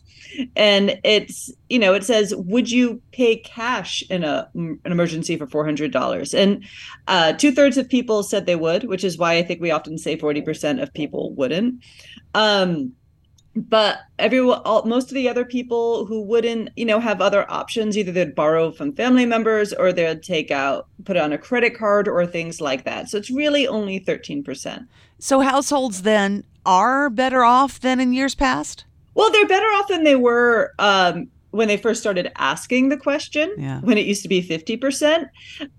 And 0.55 0.99
it's, 1.03 1.51
you 1.69 1.79
know, 1.79 1.93
it 1.93 2.05
says, 2.05 2.33
would 2.35 2.71
you 2.71 3.01
pay 3.11 3.35
cash 3.35 4.01
in 4.09 4.23
a 4.23 4.49
an 4.55 4.79
emergency 4.85 5.37
for 5.37 5.45
four 5.45 5.65
hundred 5.65 5.91
dollars? 5.91 6.33
And 6.33 6.63
uh, 7.07 7.33
two 7.33 7.51
thirds 7.51 7.77
of 7.77 7.89
people 7.89 8.23
said 8.23 8.45
they 8.45 8.55
would, 8.55 8.83
which 8.85 9.03
is 9.03 9.17
why 9.17 9.37
I 9.37 9.43
think 9.43 9.59
we 9.59 9.71
often 9.71 9.97
say 9.97 10.15
forty 10.15 10.41
percent 10.41 10.79
of 10.79 10.93
people 10.93 11.33
wouldn't. 11.35 11.83
Um, 12.33 12.93
but 13.55 13.99
everyone 14.17 14.61
all, 14.63 14.83
most 14.85 15.09
of 15.09 15.15
the 15.15 15.27
other 15.27 15.43
people 15.43 16.05
who 16.05 16.21
wouldn't 16.21 16.69
you 16.75 16.85
know 16.85 16.99
have 16.99 17.21
other 17.21 17.49
options 17.51 17.97
either 17.97 18.11
they'd 18.11 18.35
borrow 18.35 18.71
from 18.71 18.93
family 18.93 19.25
members 19.25 19.73
or 19.73 19.91
they'd 19.91 20.23
take 20.23 20.51
out 20.51 20.87
put 21.03 21.17
it 21.17 21.21
on 21.21 21.33
a 21.33 21.37
credit 21.37 21.77
card 21.77 22.07
or 22.07 22.25
things 22.25 22.61
like 22.61 22.85
that. 22.85 23.09
So 23.09 23.17
it's 23.17 23.29
really 23.29 23.67
only 23.67 23.99
13% 23.99 24.87
so 25.19 25.41
households 25.41 26.01
then 26.01 26.43
are 26.65 27.09
better 27.09 27.43
off 27.43 27.79
than 27.79 27.99
in 27.99 28.13
years 28.13 28.35
past? 28.35 28.85
Well 29.13 29.31
they're 29.31 29.47
better 29.47 29.65
off 29.65 29.87
than 29.87 30.03
they 30.03 30.15
were 30.15 30.73
um, 30.79 31.27
when 31.51 31.67
they 31.67 31.77
first 31.77 31.99
started 31.99 32.31
asking 32.37 32.89
the 32.89 32.97
question 32.97 33.53
yeah. 33.57 33.81
when 33.81 33.97
it 33.97 34.05
used 34.05 34.23
to 34.23 34.29
be 34.29 34.41
50% 34.41 35.29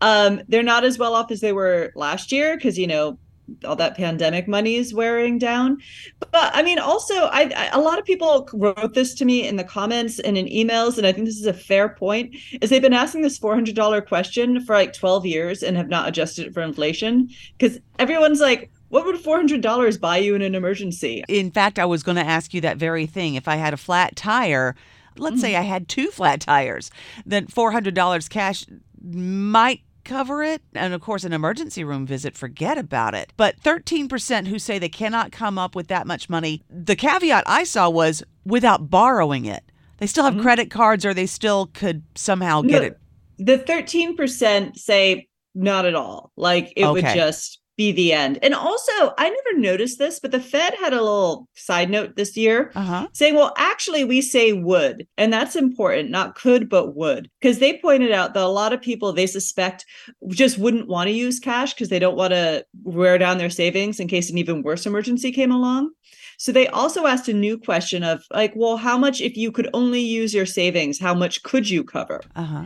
um, 0.00 0.42
they're 0.48 0.62
not 0.62 0.84
as 0.84 0.98
well 0.98 1.14
off 1.14 1.30
as 1.30 1.40
they 1.40 1.52
were 1.52 1.92
last 1.94 2.30
year 2.30 2.56
because 2.56 2.78
you 2.78 2.86
know 2.86 3.18
all 3.64 3.76
that 3.76 3.96
pandemic 3.96 4.48
money 4.48 4.76
is 4.76 4.94
wearing 4.94 5.38
down. 5.38 5.78
But 6.18 6.50
I 6.54 6.62
mean, 6.62 6.78
also, 6.78 7.14
I, 7.14 7.50
I, 7.56 7.68
a 7.72 7.80
lot 7.80 7.98
of 7.98 8.04
people 8.04 8.48
wrote 8.52 8.94
this 8.94 9.14
to 9.14 9.24
me 9.24 9.46
in 9.46 9.56
the 9.56 9.64
comments 9.64 10.18
and 10.20 10.38
in 10.38 10.46
emails, 10.46 10.98
and 10.98 11.06
I 11.06 11.12
think 11.12 11.26
this 11.26 11.38
is 11.38 11.46
a 11.46 11.52
fair 11.52 11.88
point. 11.88 12.34
Is 12.60 12.70
they've 12.70 12.82
been 12.82 12.92
asking 12.92 13.22
this 13.22 13.38
four 13.38 13.54
hundred 13.54 13.74
dollar 13.74 14.00
question 14.00 14.64
for 14.64 14.74
like 14.74 14.92
twelve 14.92 15.26
years 15.26 15.62
and 15.62 15.76
have 15.76 15.88
not 15.88 16.08
adjusted 16.08 16.46
it 16.46 16.54
for 16.54 16.62
inflation 16.62 17.28
because 17.58 17.78
everyone's 17.98 18.40
like. 18.40 18.70
What 18.88 19.06
would 19.06 19.16
$400 19.16 19.98
buy 19.98 20.18
you 20.18 20.34
in 20.34 20.42
an 20.42 20.54
emergency? 20.54 21.24
In 21.26 21.50
fact, 21.50 21.78
I 21.78 21.86
was 21.86 22.02
going 22.02 22.16
to 22.16 22.26
ask 22.26 22.52
you 22.52 22.60
that 22.60 22.76
very 22.76 23.06
thing. 23.06 23.36
If 23.36 23.48
I 23.48 23.56
had 23.56 23.72
a 23.72 23.78
flat 23.78 24.16
tire, 24.16 24.76
let's 25.16 25.36
mm-hmm. 25.36 25.40
say 25.40 25.56
I 25.56 25.62
had 25.62 25.88
two 25.88 26.10
flat 26.10 26.42
tires, 26.42 26.90
then 27.24 27.46
$400 27.46 28.28
cash 28.28 28.66
might 29.02 29.80
cover 30.04 30.42
it. 30.42 30.62
And 30.74 30.94
of 30.94 31.00
course, 31.00 31.24
an 31.24 31.32
emergency 31.32 31.84
room 31.84 32.06
visit, 32.06 32.36
forget 32.36 32.78
about 32.78 33.14
it. 33.14 33.32
But 33.36 33.60
13% 33.60 34.46
who 34.46 34.58
say 34.58 34.78
they 34.78 34.88
cannot 34.88 35.32
come 35.32 35.58
up 35.58 35.74
with 35.74 35.88
that 35.88 36.06
much 36.06 36.28
money. 36.28 36.62
The 36.68 36.96
caveat 36.96 37.44
I 37.46 37.64
saw 37.64 37.88
was 37.88 38.22
without 38.44 38.90
borrowing 38.90 39.44
it. 39.44 39.62
They 39.98 40.06
still 40.06 40.24
have 40.24 40.34
mm-hmm. 40.34 40.42
credit 40.42 40.70
cards 40.70 41.06
or 41.06 41.14
they 41.14 41.26
still 41.26 41.66
could 41.66 42.02
somehow 42.14 42.62
get 42.62 42.82
no, 42.82 42.88
it. 42.88 42.98
The 43.38 43.58
13% 43.58 44.76
say 44.76 45.28
not 45.54 45.86
at 45.86 45.94
all. 45.94 46.32
Like 46.36 46.72
it 46.76 46.84
okay. 46.84 46.92
would 46.92 47.14
just 47.14 47.60
be 47.82 47.92
the 47.92 48.12
end. 48.12 48.38
And 48.42 48.54
also, 48.54 48.92
I 49.18 49.28
never 49.28 49.58
noticed 49.58 49.98
this, 49.98 50.20
but 50.20 50.30
the 50.30 50.40
Fed 50.40 50.74
had 50.80 50.92
a 50.92 51.02
little 51.02 51.48
side 51.54 51.90
note 51.90 52.14
this 52.14 52.36
year 52.36 52.70
uh-huh. 52.76 53.08
saying, 53.12 53.34
well, 53.34 53.52
actually, 53.56 54.04
we 54.04 54.20
say 54.20 54.52
would. 54.52 55.06
And 55.18 55.32
that's 55.32 55.56
important, 55.56 56.10
not 56.10 56.36
could, 56.36 56.68
but 56.68 56.94
would. 56.94 57.28
Because 57.40 57.58
they 57.58 57.78
pointed 57.78 58.12
out 58.12 58.34
that 58.34 58.44
a 58.44 58.46
lot 58.46 58.72
of 58.72 58.80
people 58.80 59.12
they 59.12 59.26
suspect 59.26 59.84
just 60.28 60.58
wouldn't 60.58 60.88
want 60.88 61.08
to 61.08 61.12
use 61.12 61.40
cash 61.40 61.74
because 61.74 61.88
they 61.88 61.98
don't 61.98 62.16
want 62.16 62.32
to 62.32 62.64
wear 62.84 63.18
down 63.18 63.38
their 63.38 63.50
savings 63.50 63.98
in 63.98 64.06
case 64.06 64.30
an 64.30 64.38
even 64.38 64.62
worse 64.62 64.86
emergency 64.86 65.32
came 65.32 65.50
along. 65.50 65.90
So 66.38 66.52
they 66.52 66.68
also 66.68 67.06
asked 67.06 67.28
a 67.28 67.32
new 67.32 67.58
question 67.58 68.04
of 68.04 68.22
like, 68.32 68.52
well, 68.54 68.76
how 68.76 68.96
much 68.96 69.20
if 69.20 69.36
you 69.36 69.50
could 69.50 69.68
only 69.74 70.00
use 70.00 70.32
your 70.32 70.46
savings, 70.46 71.00
how 71.00 71.14
much 71.14 71.42
could 71.42 71.68
you 71.68 71.82
cover? 71.82 72.20
Uh-huh. 72.36 72.64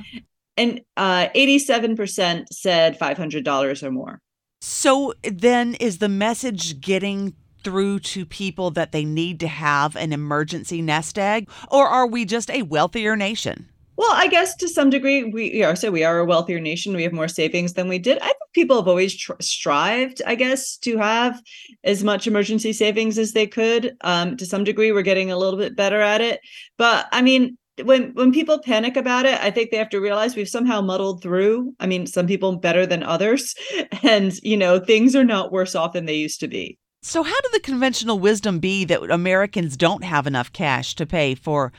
And 0.59 0.81
uh, 0.97 1.29
87% 1.35 2.47
said 2.51 2.99
$500 2.99 3.83
or 3.83 3.91
more. 3.91 4.21
So 4.69 5.15
then 5.23 5.75
is 5.75 5.99
the 5.99 6.09
message 6.09 6.81
getting 6.81 7.35
through 7.63 8.01
to 8.01 8.27
people 8.27 8.73
that 8.73 8.91
they 8.91 9.05
need 9.05 9.39
to 9.41 9.47
have 9.47 9.95
an 9.95 10.13
emergency 10.13 10.83
nest 10.83 11.21
egg 11.21 11.49
or 11.71 11.87
are 11.87 12.09
we 12.09 12.25
just 12.25 12.51
a 12.51 12.63
wealthier 12.63 13.15
nation? 13.15 13.69
Well, 13.97 14.11
I 14.13 14.27
guess 14.27 14.57
to 14.57 14.69
some 14.69 14.91
degree 14.91 15.23
we 15.23 15.63
are. 15.63 15.77
So 15.77 15.93
we 15.93 16.03
are 16.03 16.19
a 16.19 16.25
wealthier 16.25 16.59
nation. 16.59 16.97
We 16.97 17.05
have 17.05 17.13
more 17.13 17.29
savings 17.29 17.75
than 17.75 17.87
we 17.87 18.01
did. 18.01 18.19
I 18.19 18.27
think 18.27 18.53
people 18.55 18.75
have 18.75 18.89
always 18.89 19.17
tr- 19.17 19.35
strived, 19.41 20.21
I 20.27 20.35
guess, 20.35 20.77
to 20.79 20.97
have 20.97 21.41
as 21.85 22.03
much 22.03 22.27
emergency 22.27 22.73
savings 22.73 23.19
as 23.19 23.35
they 23.35 23.47
could. 23.47 23.97
Um, 24.01 24.37
to 24.37 24.45
some 24.45 24.65
degree, 24.65 24.91
we're 24.91 25.03
getting 25.03 25.31
a 25.31 25.39
little 25.39 25.61
bit 25.61 25.77
better 25.77 26.01
at 26.01 26.21
it. 26.21 26.41
But 26.77 27.07
I 27.13 27.23
mean, 27.23 27.57
when 27.85 28.13
when 28.15 28.33
people 28.33 28.59
panic 28.59 28.97
about 28.97 29.27
it, 29.27 29.39
I 29.43 29.51
think 29.51 29.71
they 29.71 29.77
have 29.77 29.91
to 29.91 30.01
realize 30.01 30.37
we've 30.37 30.49
somehow 30.49 30.81
muddled 30.81 31.23
through. 31.23 31.75
I 31.81 31.87
mean, 31.87 32.07
some 32.07 32.27
people 32.27 32.57
better 32.57 32.87
than 32.87 33.03
others, 33.03 33.55
and 34.03 34.37
you 34.43 34.57
know 34.57 34.79
things 34.79 35.15
are 35.15 35.25
not 35.25 35.53
worse 35.53 35.75
off 35.75 35.93
than 35.93 36.07
they 36.07 36.17
used 36.17 36.41
to 36.41 36.49
be. 36.49 36.79
So, 37.03 37.23
how 37.23 37.41
did 37.41 37.53
the 37.53 37.61
conventional 37.61 38.19
wisdom 38.19 38.59
be 38.59 38.85
that 38.87 39.11
Americans 39.11 39.77
don't 39.77 40.05
have 40.05 40.27
enough 40.27 40.53
cash 40.53 40.95
to 40.97 41.07
pay 41.07 41.35
for 41.35 41.73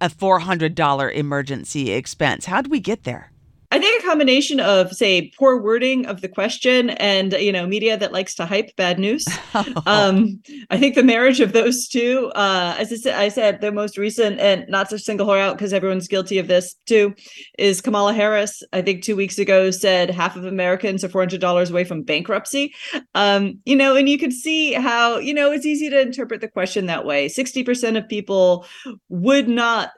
a 0.00 0.08
four 0.08 0.40
hundred 0.40 0.74
dollar 0.74 1.10
emergency 1.10 1.92
expense? 1.92 2.46
How 2.46 2.62
do 2.62 2.70
we 2.70 2.80
get 2.80 3.04
there? 3.04 3.31
I 3.72 3.78
think 3.78 4.04
a 4.04 4.06
combination 4.06 4.60
of, 4.60 4.92
say, 4.92 5.32
poor 5.38 5.58
wording 5.58 6.04
of 6.04 6.20
the 6.20 6.28
question 6.28 6.90
and 6.90 7.32
you 7.32 7.50
know 7.50 7.66
media 7.66 7.96
that 7.96 8.12
likes 8.12 8.34
to 8.34 8.44
hype 8.44 8.76
bad 8.76 8.98
news. 8.98 9.26
um, 9.86 10.42
I 10.68 10.76
think 10.76 10.94
the 10.94 11.02
marriage 11.02 11.40
of 11.40 11.54
those 11.54 11.88
two, 11.88 12.30
uh, 12.34 12.76
as 12.78 12.92
I 12.92 12.96
said, 12.96 13.14
I 13.14 13.28
said 13.30 13.62
the 13.62 13.72
most 13.72 13.96
recent 13.96 14.38
and 14.40 14.66
not 14.68 14.90
to 14.90 14.98
single 14.98 15.30
her 15.30 15.38
out 15.38 15.56
because 15.56 15.72
everyone's 15.72 16.06
guilty 16.06 16.36
of 16.36 16.48
this 16.48 16.74
too, 16.84 17.14
is 17.58 17.80
Kamala 17.80 18.12
Harris. 18.12 18.62
I 18.74 18.82
think 18.82 19.02
two 19.02 19.16
weeks 19.16 19.38
ago 19.38 19.70
said 19.70 20.10
half 20.10 20.36
of 20.36 20.44
Americans 20.44 21.02
are 21.02 21.08
four 21.08 21.22
hundred 21.22 21.40
dollars 21.40 21.70
away 21.70 21.84
from 21.84 22.02
bankruptcy. 22.02 22.74
Um, 23.14 23.58
you 23.64 23.74
know, 23.74 23.96
and 23.96 24.06
you 24.06 24.18
could 24.18 24.34
see 24.34 24.74
how 24.74 25.16
you 25.16 25.32
know 25.32 25.50
it's 25.50 25.64
easy 25.64 25.88
to 25.88 25.98
interpret 25.98 26.42
the 26.42 26.48
question 26.48 26.86
that 26.86 27.06
way. 27.06 27.26
Sixty 27.26 27.64
percent 27.64 27.96
of 27.96 28.06
people 28.06 28.66
would 29.08 29.48
not 29.48 29.92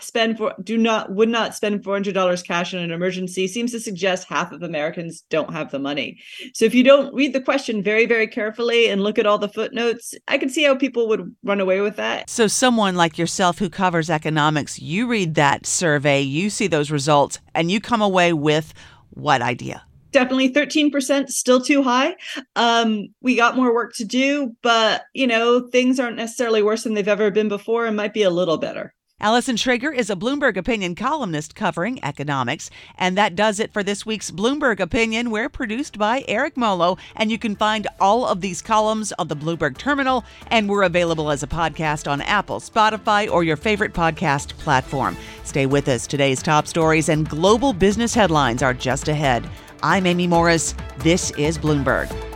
spend 0.00 0.38
for 0.38 0.54
do 0.62 0.78
not 0.78 1.12
would 1.12 1.28
not 1.28 1.54
spend 1.54 1.82
$400 1.82 2.46
cash 2.46 2.72
in 2.72 2.80
an 2.80 2.90
emergency 2.90 3.46
seems 3.46 3.72
to 3.72 3.80
suggest 3.80 4.28
half 4.28 4.52
of 4.52 4.62
americans 4.62 5.24
don't 5.28 5.52
have 5.52 5.70
the 5.70 5.78
money. 5.78 6.18
So 6.54 6.64
if 6.64 6.74
you 6.74 6.82
don't 6.82 7.14
read 7.14 7.32
the 7.32 7.40
question 7.40 7.82
very 7.82 8.06
very 8.06 8.26
carefully 8.26 8.88
and 8.88 9.02
look 9.02 9.18
at 9.18 9.26
all 9.26 9.38
the 9.38 9.48
footnotes 9.48 10.14
i 10.28 10.38
can 10.38 10.48
see 10.48 10.64
how 10.64 10.74
people 10.74 11.08
would 11.08 11.34
run 11.42 11.60
away 11.60 11.80
with 11.80 11.96
that. 11.96 12.30
So 12.30 12.46
someone 12.46 12.96
like 12.96 13.18
yourself 13.18 13.58
who 13.58 13.68
covers 13.68 14.08
economics 14.08 14.80
you 14.80 15.06
read 15.06 15.34
that 15.34 15.66
survey 15.66 16.20
you 16.20 16.50
see 16.50 16.66
those 16.66 16.90
results 16.90 17.38
and 17.54 17.70
you 17.70 17.80
come 17.80 18.02
away 18.02 18.32
with 18.32 18.72
what 19.10 19.42
idea? 19.42 19.84
Definitely 20.10 20.52
13% 20.52 21.28
still 21.28 21.60
too 21.60 21.82
high. 21.82 22.14
Um, 22.56 23.08
we 23.20 23.36
got 23.36 23.56
more 23.56 23.74
work 23.74 23.94
to 23.96 24.04
do 24.04 24.56
but 24.62 25.02
you 25.12 25.26
know 25.26 25.68
things 25.68 26.00
aren't 26.00 26.16
necessarily 26.16 26.62
worse 26.62 26.84
than 26.84 26.94
they've 26.94 27.06
ever 27.06 27.30
been 27.30 27.48
before 27.48 27.84
and 27.84 27.96
might 27.96 28.14
be 28.14 28.22
a 28.22 28.30
little 28.30 28.56
better 28.56 28.93
Allison 29.20 29.54
Schrager 29.56 29.96
is 29.96 30.10
a 30.10 30.16
Bloomberg 30.16 30.56
Opinion 30.56 30.96
columnist 30.96 31.54
covering 31.54 32.02
economics. 32.04 32.68
And 32.98 33.16
that 33.16 33.36
does 33.36 33.60
it 33.60 33.72
for 33.72 33.82
this 33.82 34.04
week's 34.04 34.30
Bloomberg 34.30 34.80
Opinion. 34.80 35.30
We're 35.30 35.48
produced 35.48 35.98
by 35.98 36.24
Eric 36.26 36.56
Molo, 36.56 36.98
and 37.14 37.30
you 37.30 37.38
can 37.38 37.54
find 37.54 37.86
all 38.00 38.26
of 38.26 38.40
these 38.40 38.60
columns 38.60 39.12
on 39.18 39.28
the 39.28 39.36
Bloomberg 39.36 39.78
Terminal, 39.78 40.24
and 40.48 40.68
we're 40.68 40.82
available 40.82 41.30
as 41.30 41.42
a 41.42 41.48
podcast 41.48 42.10
on 42.10 42.22
Apple, 42.22 42.58
Spotify, 42.60 43.30
or 43.30 43.44
your 43.44 43.56
favorite 43.56 43.94
podcast 43.94 44.48
platform. 44.58 45.16
Stay 45.44 45.66
with 45.66 45.88
us. 45.88 46.06
Today's 46.08 46.42
top 46.42 46.66
stories 46.66 47.08
and 47.08 47.28
global 47.28 47.72
business 47.72 48.14
headlines 48.14 48.62
are 48.62 48.74
just 48.74 49.08
ahead. 49.08 49.48
I'm 49.82 50.06
Amy 50.06 50.26
Morris. 50.26 50.74
This 50.98 51.30
is 51.32 51.56
Bloomberg. 51.56 52.33